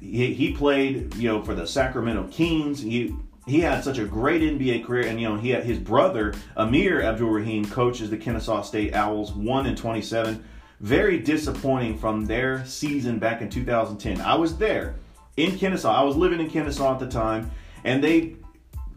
He, 0.00 0.32
he 0.32 0.52
played, 0.52 1.14
you 1.16 1.28
know, 1.28 1.42
for 1.42 1.54
the 1.54 1.66
Sacramento 1.66 2.28
Kings. 2.30 2.80
He 2.80 3.14
he 3.46 3.60
had 3.60 3.84
such 3.84 3.98
a 3.98 4.06
great 4.06 4.40
NBA 4.40 4.86
career, 4.86 5.06
and 5.06 5.20
you 5.20 5.28
know, 5.28 5.36
he 5.36 5.50
had 5.50 5.64
his 5.64 5.78
brother 5.78 6.32
Amir 6.56 7.02
Abdur-Rahim 7.02 7.66
coaches 7.66 8.08
the 8.08 8.16
Kennesaw 8.16 8.62
State 8.62 8.94
Owls, 8.94 9.32
one 9.32 9.66
in 9.66 9.76
27. 9.76 10.42
Very 10.80 11.18
disappointing 11.18 11.98
from 11.98 12.24
their 12.24 12.64
season 12.64 13.18
back 13.18 13.42
in 13.42 13.50
2010. 13.50 14.20
I 14.22 14.34
was 14.34 14.56
there 14.56 14.94
in 15.36 15.58
Kennesaw. 15.58 15.92
I 15.92 16.02
was 16.04 16.16
living 16.16 16.40
in 16.40 16.48
Kennesaw 16.48 16.94
at 16.94 17.00
the 17.00 17.08
time, 17.08 17.50
and 17.84 18.02
they 18.02 18.36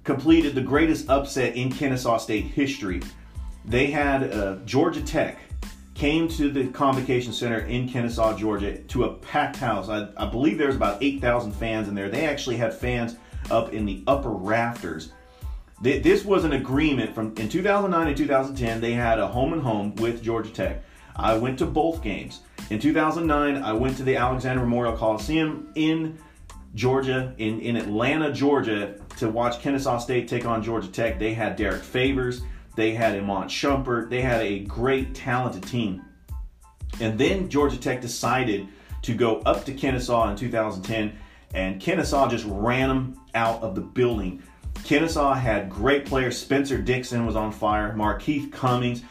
completed 0.07 0.55
the 0.55 0.61
greatest 0.61 1.09
upset 1.09 1.57
in 1.57 1.69
Kennesaw 1.69 2.17
State 2.17 2.45
history. 2.45 3.01
They 3.65 3.87
had 3.87 4.33
uh, 4.33 4.55
Georgia 4.65 5.01
Tech 5.01 5.37
came 5.95 6.29
to 6.29 6.49
the 6.49 6.67
convocation 6.67 7.33
center 7.33 7.59
in 7.59 7.89
Kennesaw, 7.89 8.37
Georgia, 8.37 8.77
to 8.77 9.03
a 9.03 9.13
packed 9.15 9.57
house. 9.57 9.89
I, 9.89 10.07
I 10.15 10.25
believe 10.25 10.57
there 10.57 10.67
was 10.67 10.77
about 10.77 11.03
8,000 11.03 11.51
fans 11.51 11.89
in 11.89 11.93
there. 11.93 12.07
They 12.07 12.25
actually 12.25 12.55
had 12.55 12.73
fans 12.73 13.17
up 13.51 13.73
in 13.73 13.85
the 13.85 14.01
upper 14.07 14.29
rafters. 14.29 15.11
This 15.81 16.23
was 16.23 16.45
an 16.45 16.53
agreement 16.53 17.13
from 17.13 17.35
in 17.35 17.49
2009 17.49 18.07
and 18.07 18.15
2010. 18.15 18.79
They 18.79 18.93
had 18.93 19.19
a 19.19 19.27
home 19.27 19.51
and 19.51 19.61
home 19.61 19.93
with 19.95 20.23
Georgia 20.23 20.49
Tech. 20.49 20.83
I 21.17 21.37
went 21.37 21.59
to 21.59 21.65
both 21.65 22.01
games. 22.01 22.39
In 22.69 22.79
2009, 22.79 23.61
I 23.61 23.73
went 23.73 23.97
to 23.97 24.03
the 24.03 24.15
Alexander 24.15 24.61
Memorial 24.61 24.95
Coliseum 24.95 25.69
in 25.75 26.17
Georgia, 26.75 27.33
in, 27.37 27.59
in 27.59 27.75
Atlanta, 27.75 28.31
Georgia, 28.31 28.95
to 29.17 29.29
watch 29.29 29.61
Kennesaw 29.61 29.97
State 29.97 30.27
take 30.27 30.45
on 30.45 30.61
Georgia 30.61 30.87
Tech. 30.87 31.19
They 31.19 31.33
had 31.33 31.55
Derrick 31.55 31.83
Favors, 31.83 32.41
they 32.75 32.93
had 32.93 33.15
Iman 33.15 33.47
Shumpert, 33.47 34.09
they 34.09 34.21
had 34.21 34.41
a 34.41 34.59
great, 34.59 35.15
talented 35.15 35.63
team. 35.63 36.03
And 36.99 37.17
then 37.17 37.49
Georgia 37.49 37.77
Tech 37.77 38.01
decided 38.01 38.67
to 39.03 39.13
go 39.13 39.39
up 39.41 39.65
to 39.65 39.73
Kennesaw 39.73 40.29
in 40.29 40.35
2010, 40.35 41.17
and 41.53 41.79
Kennesaw 41.79 42.29
just 42.29 42.45
ran 42.45 42.89
them 42.89 43.21
out 43.33 43.61
of 43.61 43.75
the 43.75 43.81
building. 43.81 44.41
Kennesaw 44.83 45.33
had 45.33 45.69
great 45.69 46.05
players. 46.05 46.37
Spencer 46.37 46.77
Dixon 46.77 47.25
was 47.25 47.35
on 47.35 47.51
fire. 47.51 47.93
Markeith 47.93 48.51
Cummings. 48.51 49.01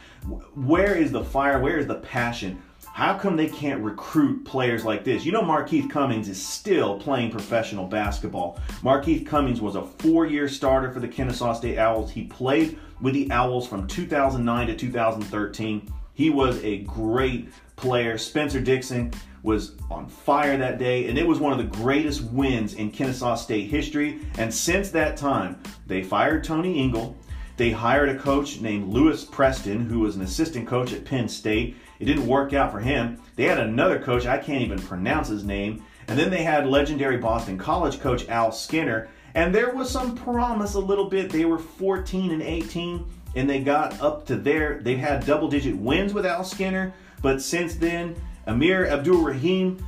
Where 0.55 0.95
is 0.95 1.13
the 1.13 1.25
fire? 1.25 1.61
Where 1.61 1.79
is 1.79 1.87
the 1.87 1.97
passion? 1.97 2.63
How 2.97 3.13
come 3.13 3.37
they 3.37 3.49
can't 3.49 3.85
recruit 3.85 4.47
players 4.47 4.83
like 4.83 5.05
this? 5.05 5.27
You 5.27 5.31
know, 5.31 5.43
Markeith 5.43 5.91
Cummings 5.91 6.31
is 6.31 6.43
still 6.43 6.99
playing 6.99 7.31
professional 7.31 7.87
basketball. 7.87 8.59
Markeith 8.81 9.27
Cummings 9.27 9.61
was 9.61 9.75
a 9.75 9.83
four 9.83 10.25
year 10.25 10.49
starter 10.49 10.91
for 10.91 11.01
the 11.01 11.07
Kennesaw 11.07 11.53
State 11.53 11.77
Owls. 11.77 12.11
He 12.11 12.25
played 12.25 12.79
with 13.03 13.13
the 13.13 13.31
Owls 13.31 13.69
from 13.69 13.87
2009 13.87 14.69
to 14.69 14.75
2013. 14.75 15.93
He 16.15 16.31
was 16.31 16.65
a 16.65 16.79
great 16.85 17.51
player. 17.77 18.17
Spencer 18.17 18.63
Dixon 18.63 19.13
was 19.43 19.73
on 19.91 20.09
fire 20.09 20.57
that 20.57 20.79
day, 20.79 21.07
and 21.09 21.19
it 21.19 21.27
was 21.27 21.39
one 21.39 21.53
of 21.53 21.59
the 21.59 21.77
greatest 21.77 22.23
wins 22.23 22.73
in 22.73 22.91
Kennesaw 22.91 23.35
State 23.35 23.69
history. 23.69 24.21
And 24.39 24.53
since 24.53 24.89
that 24.93 25.19
time, 25.19 25.61
they 25.87 26.03
fired 26.03 26.45
Tony 26.45 26.79
Ingle. 26.79 27.15
They 27.59 27.71
hired 27.71 28.09
a 28.09 28.19
coach 28.19 28.63
named 28.63 28.91
Lewis 28.91 29.23
Preston, 29.23 29.85
who 29.85 30.01
was 30.01 30.17
an 30.17 30.23
assistant 30.23 30.67
coach 30.67 30.95
at 30.95 31.05
Penn 31.05 31.29
State. 31.29 31.77
It 31.99 32.05
didn't 32.05 32.27
work 32.27 32.53
out 32.53 32.73
for 32.73 32.81
him. 32.81 33.21
They 33.37 33.45
had 33.45 33.59
another 33.59 33.99
coach, 33.99 34.27
I 34.27 34.39
can't 34.39 34.63
even 34.63 34.79
pronounce 34.79 35.29
his 35.29 35.45
name. 35.45 35.85
And 36.09 36.19
then 36.19 36.31
they 36.31 36.43
had 36.43 36.67
legendary 36.67 37.17
Boston 37.17 37.59
College 37.59 38.01
coach 38.01 38.29
Al 38.29 38.53
Skinner. 38.53 39.09
And 39.35 39.55
there 39.55 39.75
was 39.75 39.91
some 39.91 40.17
promise 40.17 40.75
a 40.75 40.81
little 40.81 41.11
bit. 41.11 41.31
They 41.31 41.45
were 41.45 41.59
14 41.59 42.31
and 42.31 42.43
18, 42.43 43.05
and 43.35 43.51
they 43.51 43.61
got 43.61 44.01
up 44.01 44.27
to 44.27 44.37
there. 44.37 44.81
They've 44.83 44.99
had 44.99 45.27
double 45.27 45.49
digit 45.49 45.77
wins 45.77 46.15
with 46.15 46.25
Al 46.25 46.45
Skinner. 46.45 46.95
But 47.23 47.43
since 47.43 47.75
then, 47.75 48.15
Amir 48.47 48.87
Abdur-Rahim, 48.87 49.85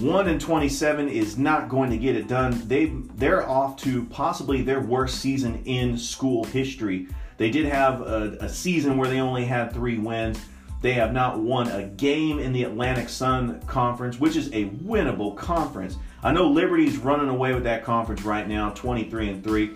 1 0.00 0.28
and 0.28 0.40
27 0.40 1.08
is 1.08 1.38
not 1.38 1.68
going 1.68 1.90
to 1.90 1.96
get 1.96 2.16
it 2.16 2.26
done. 2.26 2.60
They 2.66 2.86
they're 3.14 3.48
off 3.48 3.76
to 3.82 4.04
possibly 4.06 4.62
their 4.62 4.80
worst 4.80 5.20
season 5.20 5.62
in 5.66 5.96
school 5.96 6.44
history. 6.44 7.06
They 7.36 7.50
did 7.50 7.66
have 7.66 8.00
a, 8.00 8.36
a 8.40 8.48
season 8.48 8.96
where 8.96 9.08
they 9.08 9.20
only 9.20 9.44
had 9.44 9.72
three 9.72 9.98
wins. 9.98 10.40
They 10.80 10.92
have 10.94 11.12
not 11.12 11.38
won 11.38 11.68
a 11.68 11.84
game 11.84 12.38
in 12.38 12.52
the 12.52 12.64
Atlantic 12.64 13.08
Sun 13.08 13.62
Conference, 13.62 14.20
which 14.20 14.36
is 14.36 14.48
a 14.48 14.66
winnable 14.66 15.36
conference. 15.36 15.96
I 16.22 16.32
know 16.32 16.46
Liberty's 16.46 16.98
running 16.98 17.28
away 17.28 17.54
with 17.54 17.64
that 17.64 17.84
conference 17.84 18.22
right 18.22 18.46
now, 18.46 18.70
23 18.70 19.30
and 19.30 19.44
3, 19.44 19.70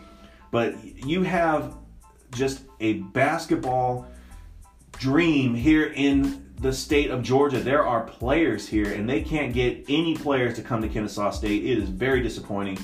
but 0.51 0.75
you 0.85 1.23
have 1.23 1.75
just 2.33 2.63
a 2.81 2.95
basketball 2.95 4.07
dream 4.99 5.55
here 5.55 5.93
in 5.95 6.45
the 6.61 6.73
state 6.73 7.11
of 7.11 7.23
Georgia. 7.23 7.61
There 7.61 7.87
are 7.87 8.03
players 8.03 8.69
here, 8.69 8.93
and 8.93 9.09
they 9.09 9.23
can't 9.23 9.53
get 9.53 9.85
any 9.89 10.17
players 10.17 10.57
to 10.57 10.63
come 10.63 10.83
to 10.83 10.89
Kennesaw 10.89 11.31
State. 11.31 11.65
It 11.65 11.79
is 11.79 11.89
very 11.89 12.21
disappointing. 12.23 12.79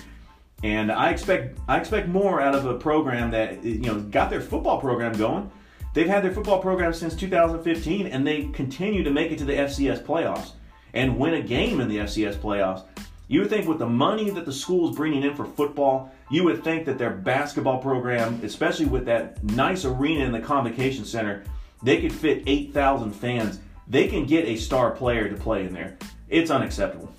And 0.62 0.90
I 0.90 1.10
expect 1.10 1.58
I 1.68 1.78
expect 1.78 2.08
more 2.08 2.40
out 2.40 2.54
of 2.54 2.64
a 2.64 2.74
program 2.74 3.32
that 3.32 3.62
you 3.64 3.80
know 3.80 4.00
got 4.00 4.30
their 4.30 4.40
football 4.40 4.80
program 4.80 5.12
going. 5.12 5.50
They've 5.94 6.08
had 6.08 6.24
their 6.24 6.32
football 6.32 6.60
program 6.60 6.92
since 6.92 7.14
2015, 7.14 8.08
and 8.08 8.26
they 8.26 8.46
continue 8.48 9.04
to 9.04 9.10
make 9.10 9.30
it 9.30 9.38
to 9.38 9.44
the 9.44 9.52
FCS 9.52 10.02
playoffs 10.04 10.50
and 10.92 11.16
win 11.16 11.34
a 11.34 11.40
game 11.40 11.80
in 11.80 11.88
the 11.88 11.98
FCS 11.98 12.34
playoffs. 12.34 12.82
You 13.28 13.40
would 13.40 13.48
think 13.48 13.68
with 13.68 13.78
the 13.78 13.88
money 13.88 14.28
that 14.30 14.44
the 14.44 14.52
school 14.52 14.90
is 14.90 14.96
bringing 14.96 15.22
in 15.22 15.36
for 15.36 15.44
football, 15.44 16.12
you 16.30 16.42
would 16.44 16.64
think 16.64 16.84
that 16.86 16.98
their 16.98 17.10
basketball 17.10 17.78
program, 17.78 18.40
especially 18.42 18.86
with 18.86 19.06
that 19.06 19.42
nice 19.44 19.84
arena 19.84 20.24
in 20.24 20.32
the 20.32 20.40
convocation 20.40 21.04
center, 21.04 21.44
they 21.82 22.00
could 22.00 22.12
fit 22.12 22.42
8,000 22.44 23.12
fans. 23.12 23.60
They 23.86 24.08
can 24.08 24.26
get 24.26 24.46
a 24.46 24.56
star 24.56 24.90
player 24.90 25.28
to 25.28 25.36
play 25.36 25.64
in 25.64 25.72
there. 25.72 25.96
It's 26.28 26.50
unacceptable. 26.50 27.12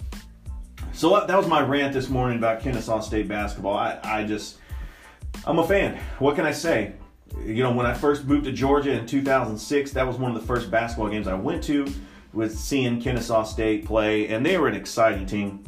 So 0.91 1.25
that 1.25 1.37
was 1.37 1.47
my 1.47 1.61
rant 1.61 1.93
this 1.93 2.09
morning 2.09 2.37
about 2.37 2.61
Kennesaw 2.61 2.99
State 2.99 3.29
basketball. 3.29 3.77
I, 3.77 3.99
I 4.03 4.25
just, 4.25 4.57
I'm 5.45 5.59
a 5.59 5.67
fan. 5.67 5.97
What 6.19 6.35
can 6.35 6.45
I 6.45 6.51
say? 6.51 6.93
You 7.43 7.63
know, 7.63 7.71
when 7.71 7.85
I 7.85 7.93
first 7.93 8.25
moved 8.25 8.45
to 8.45 8.51
Georgia 8.51 8.91
in 8.91 9.05
2006, 9.05 9.91
that 9.91 10.05
was 10.05 10.17
one 10.17 10.35
of 10.35 10.39
the 10.39 10.47
first 10.47 10.71
basketball 10.71 11.09
games 11.09 11.27
I 11.27 11.35
went 11.35 11.63
to, 11.65 11.85
was 12.33 12.57
seeing 12.57 13.01
Kennesaw 13.01 13.43
State 13.43 13.85
play, 13.85 14.27
and 14.27 14.45
they 14.45 14.57
were 14.57 14.67
an 14.67 14.75
exciting 14.75 15.25
team, 15.25 15.63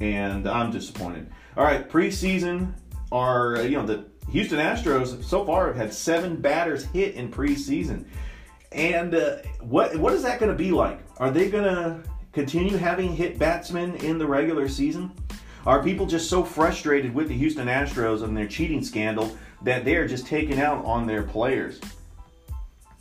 and 0.00 0.48
I'm 0.48 0.70
disappointed. 0.70 1.30
All 1.56 1.64
right, 1.64 1.88
preseason 1.88 2.74
are, 3.10 3.62
you 3.62 3.76
know, 3.76 3.86
the 3.86 4.04
Houston 4.30 4.58
Astros 4.58 5.22
so 5.22 5.44
far 5.44 5.66
have 5.66 5.76
had 5.76 5.92
seven 5.92 6.36
batters 6.36 6.84
hit 6.84 7.14
in 7.14 7.30
preseason. 7.30 8.06
And 8.70 9.14
uh, 9.14 9.36
what 9.60 9.96
what 9.96 10.14
is 10.14 10.22
that 10.22 10.40
going 10.40 10.50
to 10.50 10.56
be 10.56 10.70
like? 10.70 11.00
Are 11.18 11.30
they 11.30 11.50
going 11.50 11.64
to 11.64 12.02
continue 12.32 12.76
having 12.76 13.14
hit 13.14 13.38
batsmen 13.38 13.96
in 13.96 14.16
the 14.18 14.26
regular 14.26 14.68
season? 14.68 15.12
Are 15.66 15.82
people 15.82 16.06
just 16.06 16.28
so 16.28 16.42
frustrated 16.42 17.14
with 17.14 17.28
the 17.28 17.36
Houston 17.36 17.68
Astros 17.68 18.22
and 18.22 18.36
their 18.36 18.48
cheating 18.48 18.82
scandal 18.82 19.36
that 19.64 19.84
they're 19.84 20.06
just 20.06 20.26
taking 20.26 20.60
out 20.60 20.84
on 20.84 21.06
their 21.06 21.22
players? 21.22 21.80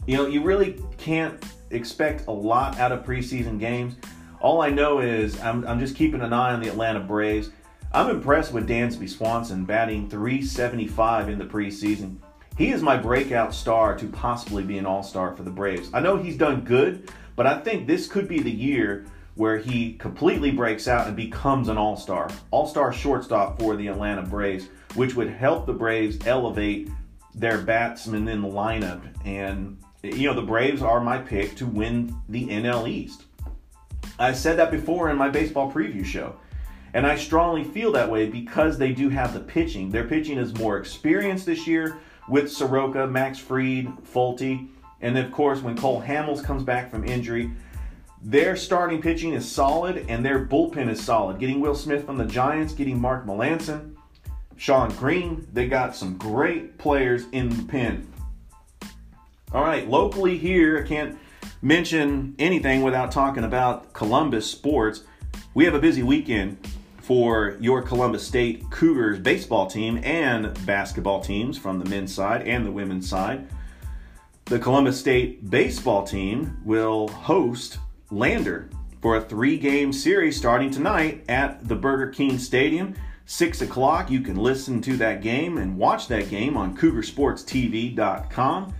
You 0.06 0.18
know, 0.18 0.28
you 0.28 0.44
really 0.44 0.80
can't 0.98 1.44
expect 1.70 2.28
a 2.28 2.32
lot 2.32 2.80
out 2.80 2.92
of 2.92 3.06
preseason 3.06 3.60
games. 3.60 3.96
All 4.40 4.62
I 4.62 4.70
know 4.70 5.00
is 5.00 5.40
I'm, 5.42 5.66
I'm 5.68 5.80
just 5.80 5.96
keeping 5.96 6.22
an 6.22 6.34
eye 6.34 6.54
on 6.54 6.62
the 6.62 6.70
Atlanta 6.70 7.00
Braves. 7.00 7.52
I'm 7.94 8.10
impressed 8.10 8.54
with 8.54 8.68
Dansby 8.68 9.10
Swanson 9.10 9.66
batting 9.66 10.10
375 10.10 11.30
in 11.30 11.38
the 11.38 11.46
preseason. 11.46 12.18
He 12.58 12.70
is 12.70 12.82
my 12.82 12.98
breakout 12.98 13.54
star 13.54 13.96
to 13.98 14.08
possibly 14.08 14.64
be 14.64 14.78
an 14.78 14.86
all 14.86 15.04
star 15.04 15.36
for 15.36 15.44
the 15.44 15.52
Braves. 15.52 15.90
I 15.94 16.00
know 16.00 16.18
he's 16.18 16.38
done 16.38 16.62
good, 16.62 17.12
but 17.36 17.46
I 17.46 17.60
think 17.60 17.88
this 17.88 18.08
could 18.08 18.28
be 18.28 18.40
the 18.42 18.52
year 18.52 19.06
where 19.36 19.58
he 19.58 19.94
completely 19.94 20.52
breaks 20.52 20.88
out 20.88 21.08
and 21.08 21.16
becomes 21.16 21.68
an 21.70 21.78
all 21.78 21.96
star. 21.96 22.30
All 22.52 22.68
star 22.68 22.92
shortstop 22.92 23.60
for 23.60 23.76
the 23.76 23.88
Atlanta 23.88 24.22
Braves, 24.22 24.68
which 24.96 25.16
would 25.16 25.30
help 25.30 25.66
the 25.66 25.74
Braves 25.74 26.18
elevate 26.26 26.90
their 27.34 27.60
batsmen 27.60 28.28
in 28.28 28.42
the 28.42 28.48
lineup. 28.48 29.02
And, 29.26 29.78
you 30.04 30.28
know, 30.28 30.34
the 30.34 30.42
Braves 30.42 30.82
are 30.82 31.00
my 31.00 31.18
pick 31.18 31.56
to 31.56 31.66
win 31.66 32.16
the 32.28 32.48
NL 32.48 32.88
East. 32.90 33.24
I 34.20 34.34
said 34.34 34.58
that 34.60 34.70
before 34.70 35.10
in 35.10 35.18
my 35.18 35.30
baseball 35.30 35.72
preview 35.72 36.06
show. 36.06 36.36
And 36.94 37.08
I 37.08 37.16
strongly 37.16 37.64
feel 37.64 37.92
that 37.94 38.12
way 38.12 38.28
because 38.28 38.78
they 38.78 38.92
do 38.92 39.08
have 39.10 39.34
the 39.34 39.40
pitching. 39.40 39.90
Their 39.90 40.04
pitching 40.04 40.38
is 40.38 40.54
more 40.56 40.78
experienced 40.78 41.46
this 41.46 41.66
year 41.66 42.00
with 42.28 42.52
Soroka, 42.52 43.08
Max 43.08 43.40
Fried, 43.40 43.88
Folty. 44.04 44.68
And 45.00 45.18
of 45.18 45.32
course, 45.32 45.62
when 45.62 45.78
Cole 45.78 46.02
Hamels 46.02 46.44
comes 46.44 46.64
back 46.64 46.92
from 46.92 47.06
injury, 47.06 47.52
their 48.24 48.56
starting 48.56 49.02
pitching 49.02 49.34
is 49.34 49.50
solid 49.50 50.06
and 50.08 50.24
their 50.24 50.46
bullpen 50.46 50.90
is 50.90 51.04
solid. 51.04 51.40
Getting 51.40 51.60
Will 51.60 51.76
Smith 51.76 52.06
from 52.06 52.18
the 52.18 52.26
Giants, 52.26 52.74
getting 52.74 53.00
Mark 53.00 53.26
Melancon, 53.26 53.96
Sean 54.58 54.90
Green, 54.92 55.48
they 55.54 55.68
got 55.68 55.96
some 55.96 56.18
great 56.18 56.78
players 56.78 57.26
in 57.32 57.50
the 57.50 57.64
pen. 57.64 58.08
All 59.52 59.64
right, 59.64 59.90
locally 59.90 60.38
here, 60.38 60.84
I 60.84 60.88
can't 60.88 61.18
mention 61.64 62.36
anything 62.38 62.84
without 62.84 63.12
talking 63.12 63.44
about 63.44 63.92
Columbus 63.94 64.50
sports. 64.50 65.04
We 65.56 65.66
have 65.66 65.74
a 65.74 65.80
busy 65.80 66.04
weekend 66.04 66.58
for 67.00 67.58
your 67.60 67.82
Columbus 67.82 68.26
State 68.26 68.70
Cougars 68.70 69.20
baseball 69.20 69.66
team 69.66 70.00
and 70.04 70.54
basketball 70.66 71.22
teams 71.22 71.58
from 71.58 71.80
the 71.80 71.90
men's 71.90 72.14
side 72.14 72.48
and 72.48 72.66
the 72.66 72.72
women's 72.72 73.10
side. 73.10 73.48
The 74.46 74.60
Columbus 74.60 75.00
State 75.00 75.50
baseball 75.50 76.06
team 76.06 76.60
will 76.64 77.08
host 77.08 77.80
Lander 78.12 78.70
for 79.02 79.16
a 79.16 79.22
three 79.22 79.58
game 79.58 79.94
series 79.94 80.38
starting 80.38 80.70
tonight 80.70 81.24
at 81.30 81.68
the 81.68 81.76
Burger 81.76 82.08
King 82.08 82.38
Stadium. 82.38 82.94
6 83.26 83.62
o'clock, 83.62 84.12
you 84.12 84.20
can 84.20 84.36
listen 84.36 84.82
to 84.82 84.98
that 84.98 85.22
game 85.22 85.58
and 85.58 85.78
watch 85.78 86.08
that 86.10 86.30
game 86.30 86.58
on 86.58 86.76
CougarSportsTV.com 86.76 88.74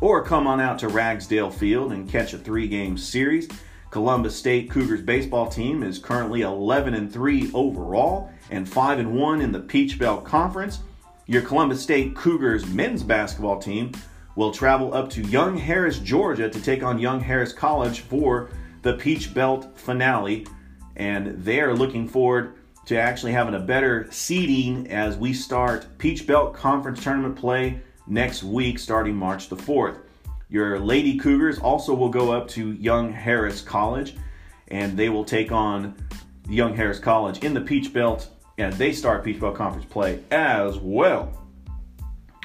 or 0.00 0.24
come 0.24 0.46
on 0.46 0.60
out 0.60 0.78
to 0.78 0.88
Ragsdale 0.88 1.50
Field 1.50 1.92
and 1.92 2.08
catch 2.08 2.32
a 2.32 2.38
three 2.38 2.66
game 2.66 2.96
series. 2.96 3.48
Columbus 3.90 4.36
State 4.36 4.70
Cougars 4.70 5.02
baseball 5.02 5.48
team 5.48 5.82
is 5.82 5.98
currently 5.98 6.42
11 6.42 6.94
and 6.94 7.12
3 7.12 7.50
overall 7.52 8.30
and 8.50 8.68
5 8.68 8.98
and 8.98 9.14
1 9.14 9.40
in 9.42 9.52
the 9.52 9.60
Peach 9.60 9.98
Belt 9.98 10.24
Conference. 10.24 10.80
Your 11.26 11.42
Columbus 11.42 11.82
State 11.82 12.16
Cougars 12.16 12.66
men's 12.66 13.02
basketball 13.02 13.58
team 13.58 13.92
will 14.36 14.52
travel 14.52 14.94
up 14.94 15.10
to 15.10 15.22
Young 15.22 15.56
Harris, 15.56 15.98
Georgia 15.98 16.48
to 16.48 16.60
take 16.62 16.82
on 16.82 16.98
Young 16.98 17.20
Harris 17.20 17.52
College 17.52 18.00
for 18.00 18.48
the 18.82 18.94
Peach 18.94 19.32
Belt 19.34 19.78
finale. 19.78 20.46
And 20.96 21.42
they're 21.44 21.74
looking 21.74 22.08
forward 22.08 22.54
to 22.86 22.98
actually 22.98 23.32
having 23.32 23.54
a 23.54 23.60
better 23.60 24.08
seeding 24.10 24.90
as 24.90 25.16
we 25.16 25.32
start 25.32 25.86
Peach 25.98 26.26
Belt 26.26 26.54
Conference 26.54 27.02
tournament 27.02 27.36
play 27.36 27.80
next 28.06 28.42
week, 28.42 28.78
starting 28.78 29.14
March 29.14 29.48
the 29.48 29.56
4th. 29.56 29.98
Your 30.48 30.78
Lady 30.78 31.18
Cougars 31.18 31.58
also 31.58 31.92
will 31.94 32.08
go 32.08 32.32
up 32.32 32.48
to 32.48 32.72
Young 32.72 33.12
Harris 33.12 33.60
College, 33.60 34.16
and 34.68 34.96
they 34.96 35.10
will 35.10 35.24
take 35.24 35.52
on 35.52 35.94
Young 36.48 36.74
Harris 36.74 36.98
College 36.98 37.44
in 37.44 37.52
the 37.52 37.60
Peach 37.60 37.92
Belt 37.92 38.30
and 38.58 38.72
they 38.74 38.92
start 38.92 39.24
Peach 39.24 39.40
Belt 39.40 39.54
Conference 39.54 39.86
play 39.88 40.20
as 40.30 40.78
well. 40.78 41.47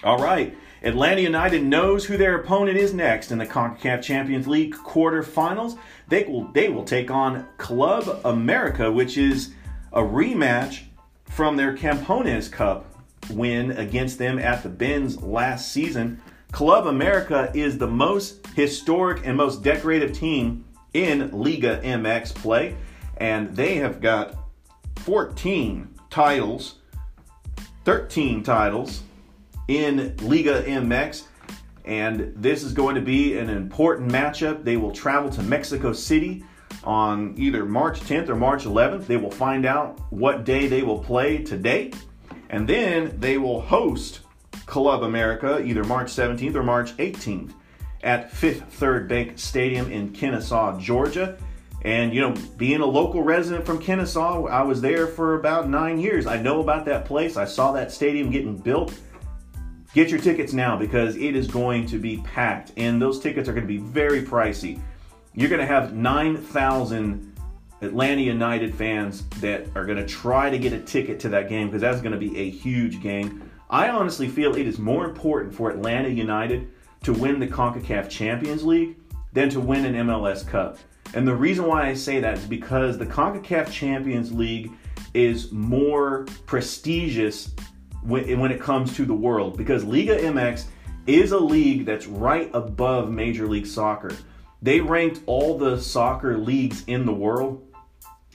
All 0.03 0.19
right, 0.19 0.53
Atlanta 0.81 1.21
United 1.21 1.63
knows 1.63 2.03
who 2.03 2.17
their 2.17 2.35
opponent 2.35 2.77
is 2.77 2.93
next 2.93 3.31
in 3.31 3.37
the 3.37 3.45
CONCACAF 3.45 4.01
Champions 4.01 4.47
League 4.47 4.75
quarterfinals. 4.75 5.77
They 6.09 6.25
will 6.25 6.49
they 6.51 6.67
will 6.67 6.83
take 6.83 7.09
on 7.09 7.47
Club 7.57 8.19
America, 8.25 8.91
which 8.91 9.17
is 9.17 9.53
a 9.93 10.01
rematch 10.01 10.81
from 11.23 11.55
their 11.55 11.77
Campeones 11.77 12.51
Cup 12.51 12.85
win 13.29 13.71
against 13.71 14.17
them 14.17 14.37
at 14.39 14.61
the 14.61 14.67
Benz 14.67 15.21
last 15.21 15.71
season. 15.71 16.21
Club 16.51 16.85
America 16.85 17.49
is 17.53 17.77
the 17.77 17.87
most 17.87 18.45
historic 18.47 19.25
and 19.25 19.37
most 19.37 19.63
decorative 19.63 20.11
team 20.11 20.65
in 20.93 21.31
Liga 21.31 21.79
MX 21.81 22.35
play, 22.35 22.75
and 23.17 23.55
they 23.55 23.75
have 23.75 24.01
got 24.01 24.35
14 24.97 25.87
titles, 26.09 26.75
13 27.85 28.43
titles 28.43 29.01
in 29.67 30.15
Liga 30.17 30.63
MX. 30.63 31.23
And 31.85 32.33
this 32.35 32.63
is 32.63 32.73
going 32.73 32.95
to 32.95 33.01
be 33.01 33.37
an 33.37 33.49
important 33.49 34.11
matchup. 34.11 34.63
They 34.63 34.77
will 34.77 34.91
travel 34.91 35.29
to 35.31 35.43
Mexico 35.43 35.91
City 35.91 36.43
on 36.83 37.35
either 37.37 37.65
March 37.65 37.99
10th 38.01 38.29
or 38.29 38.35
March 38.35 38.63
11th. 38.63 39.05
They 39.05 39.17
will 39.17 39.31
find 39.31 39.65
out 39.65 39.99
what 40.11 40.45
day 40.45 40.67
they 40.67 40.81
will 40.81 40.99
play 40.99 41.43
today. 41.43 41.91
And 42.49 42.67
then 42.67 43.19
they 43.19 43.37
will 43.37 43.61
host 43.61 44.21
Club 44.65 45.03
America 45.03 45.61
either 45.63 45.83
March 45.83 46.07
17th 46.07 46.55
or 46.55 46.63
March 46.63 46.95
18th 46.97 47.51
at 48.03 48.31
Fifth 48.31 48.63
Third 48.73 49.07
Bank 49.07 49.39
Stadium 49.39 49.91
in 49.91 50.11
Kennesaw, 50.11 50.79
Georgia. 50.79 51.37
And, 51.83 52.13
you 52.13 52.21
know, 52.21 52.33
being 52.57 52.79
a 52.79 52.85
local 52.85 53.23
resident 53.23 53.65
from 53.65 53.79
Kennesaw, 53.79 54.45
I 54.45 54.61
was 54.61 54.79
there 54.79 55.07
for 55.07 55.35
about 55.35 55.69
nine 55.69 55.99
years. 55.99 56.25
I 56.25 56.41
know 56.41 56.61
about 56.61 56.85
that 56.85 57.05
place. 57.05 57.35
I 57.35 57.45
saw 57.45 57.73
that 57.73 57.91
stadium 57.91 58.29
getting 58.29 58.57
built. 58.57 58.97
Get 59.93 60.09
your 60.09 60.19
tickets 60.19 60.53
now 60.53 60.75
because 60.75 61.15
it 61.17 61.35
is 61.35 61.47
going 61.47 61.85
to 61.87 61.99
be 61.99 62.17
packed, 62.17 62.71
and 62.77 62.99
those 62.99 63.19
tickets 63.19 63.47
are 63.47 63.53
going 63.53 63.67
to 63.67 63.67
be 63.67 63.77
very 63.77 64.23
pricey. 64.23 64.81
You're 65.35 65.49
going 65.49 65.61
to 65.61 65.67
have 65.67 65.93
9,000 65.93 67.33
Atlanta 67.81 68.21
United 68.21 68.73
fans 68.73 69.23
that 69.41 69.67
are 69.75 69.85
going 69.85 69.99
to 69.99 70.05
try 70.05 70.49
to 70.49 70.57
get 70.57 70.73
a 70.73 70.79
ticket 70.79 71.19
to 71.19 71.29
that 71.29 71.47
game 71.47 71.67
because 71.67 71.81
that's 71.81 72.01
going 72.01 72.11
to 72.11 72.17
be 72.17 72.35
a 72.37 72.49
huge 72.49 73.01
game. 73.01 73.47
I 73.69 73.89
honestly 73.89 74.27
feel 74.27 74.55
it 74.55 74.67
is 74.67 74.79
more 74.79 75.05
important 75.05 75.53
for 75.53 75.69
Atlanta 75.69 76.09
United 76.09 76.69
to 77.03 77.13
win 77.13 77.39
the 77.39 77.47
CONCACAF 77.47 78.09
Champions 78.09 78.63
League 78.63 78.97
than 79.33 79.49
to 79.49 79.59
win 79.59 79.85
an 79.85 80.07
MLS 80.07 80.47
Cup. 80.47 80.77
And 81.13 81.27
the 81.27 81.35
reason 81.35 81.65
why 81.65 81.87
I 81.87 81.93
say 81.93 82.19
that 82.19 82.37
is 82.37 82.45
because 82.45 82.97
the 82.97 83.05
CONCACAF 83.05 83.71
Champions 83.71 84.31
League 84.31 84.71
is 85.13 85.51
more 85.51 86.25
prestigious 86.47 87.53
when, 88.03 88.39
when 88.39 88.51
it 88.51 88.61
comes 88.61 88.95
to 88.95 89.05
the 89.05 89.13
world 89.13 89.57
because 89.57 89.83
Liga 89.83 90.17
MX 90.17 90.65
is 91.07 91.31
a 91.31 91.39
league 91.39 91.85
that's 91.85 92.07
right 92.07 92.49
above 92.53 93.11
Major 93.11 93.47
League 93.47 93.65
Soccer. 93.65 94.11
They 94.61 94.79
ranked 94.79 95.21
all 95.25 95.57
the 95.57 95.79
soccer 95.79 96.37
leagues 96.37 96.85
in 96.87 97.05
the 97.05 97.11
world, 97.11 97.67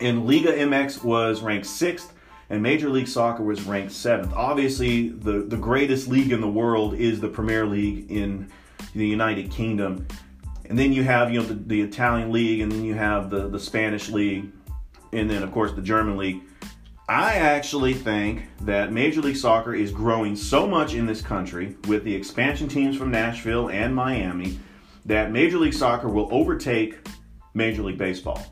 and 0.01 0.27
Liga 0.27 0.53
MX 0.53 1.03
was 1.03 1.41
ranked 1.41 1.67
sixth, 1.67 2.13
and 2.51 2.63
Major 2.63 2.91
League 2.91 3.09
Soccer 3.09 3.43
was 3.43 3.63
ranked 3.63 3.93
seventh. 3.93 4.33
Obviously, 4.35 5.09
the, 5.09 5.41
the 5.41 5.57
greatest 5.57 6.09
league 6.09 6.33
in 6.33 6.41
the 6.41 6.49
world 6.49 6.95
is 6.95 7.21
the 7.21 7.29
Premier 7.29 7.67
League 7.67 8.11
in 8.11 8.51
the 8.95 9.07
United 9.07 9.51
Kingdom. 9.51 10.07
And 10.67 10.79
then 10.79 10.93
you 10.93 11.03
have, 11.03 11.33
you 11.33 11.41
know, 11.41 11.47
the, 11.47 11.55
the 11.55 11.81
Italian 11.81 12.31
league, 12.31 12.61
and 12.61 12.71
then 12.71 12.85
you 12.85 12.95
have 12.95 13.31
the, 13.31 13.49
the 13.49 13.59
Spanish 13.59 14.11
league, 14.11 14.53
and 15.15 15.31
then, 15.31 15.43
of 15.43 15.51
course, 15.51 15.73
the 15.73 15.83
German 15.83 16.19
league. 16.19 16.43
I 17.11 17.37
actually 17.37 17.95
think 17.95 18.43
that 18.61 18.93
Major 18.93 19.23
League 19.23 19.37
Soccer 19.37 19.75
is 19.75 19.91
growing 19.91 20.37
so 20.37 20.67
much 20.67 20.93
in 20.93 21.07
this 21.07 21.23
country 21.23 21.75
with 21.87 22.05
the 22.05 22.15
expansion 22.15 22.69
teams 22.69 22.99
from 22.99 23.11
Nashville 23.11 23.71
and 23.71 23.95
Miami 23.95 24.59
that 25.07 25.33
Major 25.33 25.57
League 25.57 25.73
Soccer 25.73 26.11
will 26.11 26.29
overtake 26.31 26.99
Major 27.55 27.83
League 27.83 27.97
Baseball. 27.97 28.45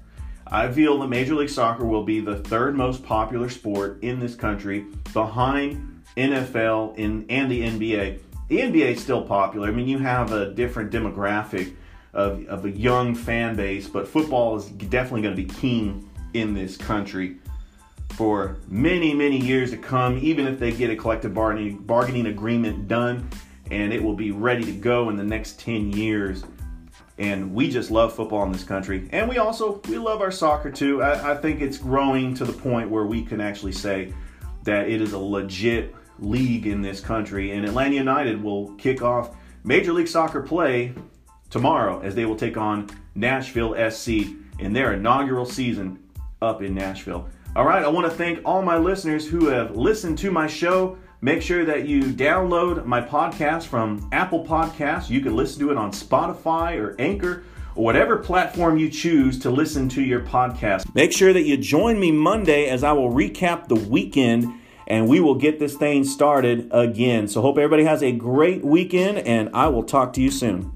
I 0.47 0.73
feel 0.73 0.99
that 1.01 1.09
Major 1.09 1.35
League 1.35 1.51
Soccer 1.51 1.85
will 1.85 2.05
be 2.05 2.21
the 2.21 2.37
third 2.37 2.75
most 2.75 3.05
popular 3.05 3.51
sport 3.51 4.03
in 4.03 4.19
this 4.19 4.35
country 4.35 4.87
behind 5.13 6.03
NFL 6.17 6.95
and, 6.97 7.31
and 7.31 7.51
the 7.51 7.61
NBA. 7.61 8.21
The 8.49 8.59
NBA 8.59 8.93
is 8.93 9.03
still 9.03 9.21
popular. 9.21 9.69
I 9.69 9.73
mean, 9.73 9.87
you 9.87 9.99
have 9.99 10.33
a 10.33 10.55
different 10.55 10.91
demographic 10.91 11.75
of, 12.15 12.47
of 12.47 12.65
a 12.65 12.71
young 12.71 13.15
fan 13.15 13.55
base, 13.55 13.87
but 13.87 14.09
football 14.09 14.57
is 14.57 14.65
definitely 14.65 15.21
going 15.21 15.37
to 15.37 15.43
be 15.43 15.61
king 15.61 16.09
in 16.33 16.55
this 16.55 16.79
country 16.79 17.37
for 18.17 18.57
many, 18.69 19.13
many 19.13 19.39
years 19.39 19.71
to 19.71 19.77
come, 19.77 20.19
even 20.19 20.47
if 20.47 20.59
they 20.59 20.73
get 20.73 20.89
a 20.89 20.97
collective 20.97 21.35
bargaining, 21.35 21.77
bargaining 21.77 22.27
agreement 22.27 22.89
done, 22.89 23.29
and 23.71 23.93
it 23.93 24.03
will 24.03 24.15
be 24.15 24.31
ready 24.31 24.65
to 24.65 24.73
go 24.73 25.11
in 25.11 25.17
the 25.17 25.25
next 25.25 25.61
10 25.61 25.93
years. 25.93 26.43
And 27.19 27.53
we 27.53 27.69
just 27.69 27.91
love 27.91 28.15
football 28.15 28.43
in 28.45 28.53
this 28.53 28.65
country. 28.65 29.07
And 29.13 29.29
we 29.29 29.37
also, 29.37 29.83
we 29.89 29.99
love 29.99 30.23
our 30.23 30.31
soccer 30.31 30.71
too. 30.71 31.03
I, 31.03 31.33
I 31.33 31.37
think 31.37 31.61
it's 31.61 31.77
growing 31.77 32.35
to 32.35 32.47
the 32.47 32.53
point 32.55 32.89
where 32.89 33.05
we 33.05 33.23
can 33.23 33.41
actually 33.41 33.73
say 33.73 34.15
that 34.65 34.89
it 34.89 35.03
is 35.03 35.13
a 35.13 35.19
legit 35.19 35.95
league 36.19 36.67
in 36.67 36.81
this 36.81 37.01
country. 37.01 37.53
And 37.53 37.67
Atlanta 37.67 37.97
United 37.97 38.43
will 38.43 38.73
kick 38.77 39.03
off 39.03 39.37
Major 39.63 39.93
League 39.93 40.09
Soccer 40.09 40.41
play 40.41 40.95
tomorrow 41.51 42.01
as 42.01 42.15
they 42.15 42.25
will 42.25 42.37
take 42.37 42.57
on 42.57 42.89
Nashville 43.15 43.75
SC 43.91 44.09
in 44.59 44.73
their 44.73 44.95
inaugural 44.95 45.45
season 45.45 45.99
up 46.41 46.63
in 46.63 46.75
Nashville. 46.75 47.29
All 47.57 47.65
right, 47.65 47.83
I 47.83 47.89
want 47.89 48.05
to 48.05 48.15
thank 48.15 48.41
all 48.45 48.61
my 48.61 48.77
listeners 48.77 49.27
who 49.27 49.47
have 49.47 49.75
listened 49.75 50.19
to 50.19 50.31
my 50.31 50.47
show. 50.47 50.99
Make 51.23 51.41
sure 51.41 51.65
that 51.65 51.89
you 51.89 52.03
download 52.03 52.85
my 52.85 53.01
podcast 53.01 53.63
from 53.63 54.11
Apple 54.13 54.45
Podcasts. 54.45 55.09
You 55.09 55.23
can 55.23 55.35
listen 55.35 55.61
to 55.61 55.71
it 55.71 55.79
on 55.79 55.91
Spotify 55.91 56.79
or 56.79 56.95
Anchor 56.99 57.45
or 57.75 57.83
whatever 57.83 58.19
platform 58.19 58.77
you 58.77 58.91
choose 58.91 59.39
to 59.39 59.49
listen 59.49 59.89
to 59.89 60.03
your 60.03 60.21
podcast. 60.21 60.95
Make 60.95 61.13
sure 61.13 61.33
that 61.33 61.45
you 61.45 61.57
join 61.57 61.99
me 61.99 62.13
Monday 62.13 62.69
as 62.69 62.85
I 62.85 62.93
will 62.93 63.11
recap 63.11 63.69
the 63.69 63.75
weekend 63.77 64.53
and 64.87 65.09
we 65.09 65.21
will 65.21 65.37
get 65.37 65.59
this 65.59 65.77
thing 65.77 66.05
started 66.05 66.69
again. 66.73 67.27
So, 67.27 67.41
hope 67.41 67.57
everybody 67.57 67.85
has 67.85 68.03
a 68.03 68.13
great 68.13 68.67
weekend 68.67 69.17
and 69.17 69.49
I 69.55 69.69
will 69.69 69.85
talk 69.85 70.13
to 70.13 70.21
you 70.21 70.31
soon. 70.31 70.76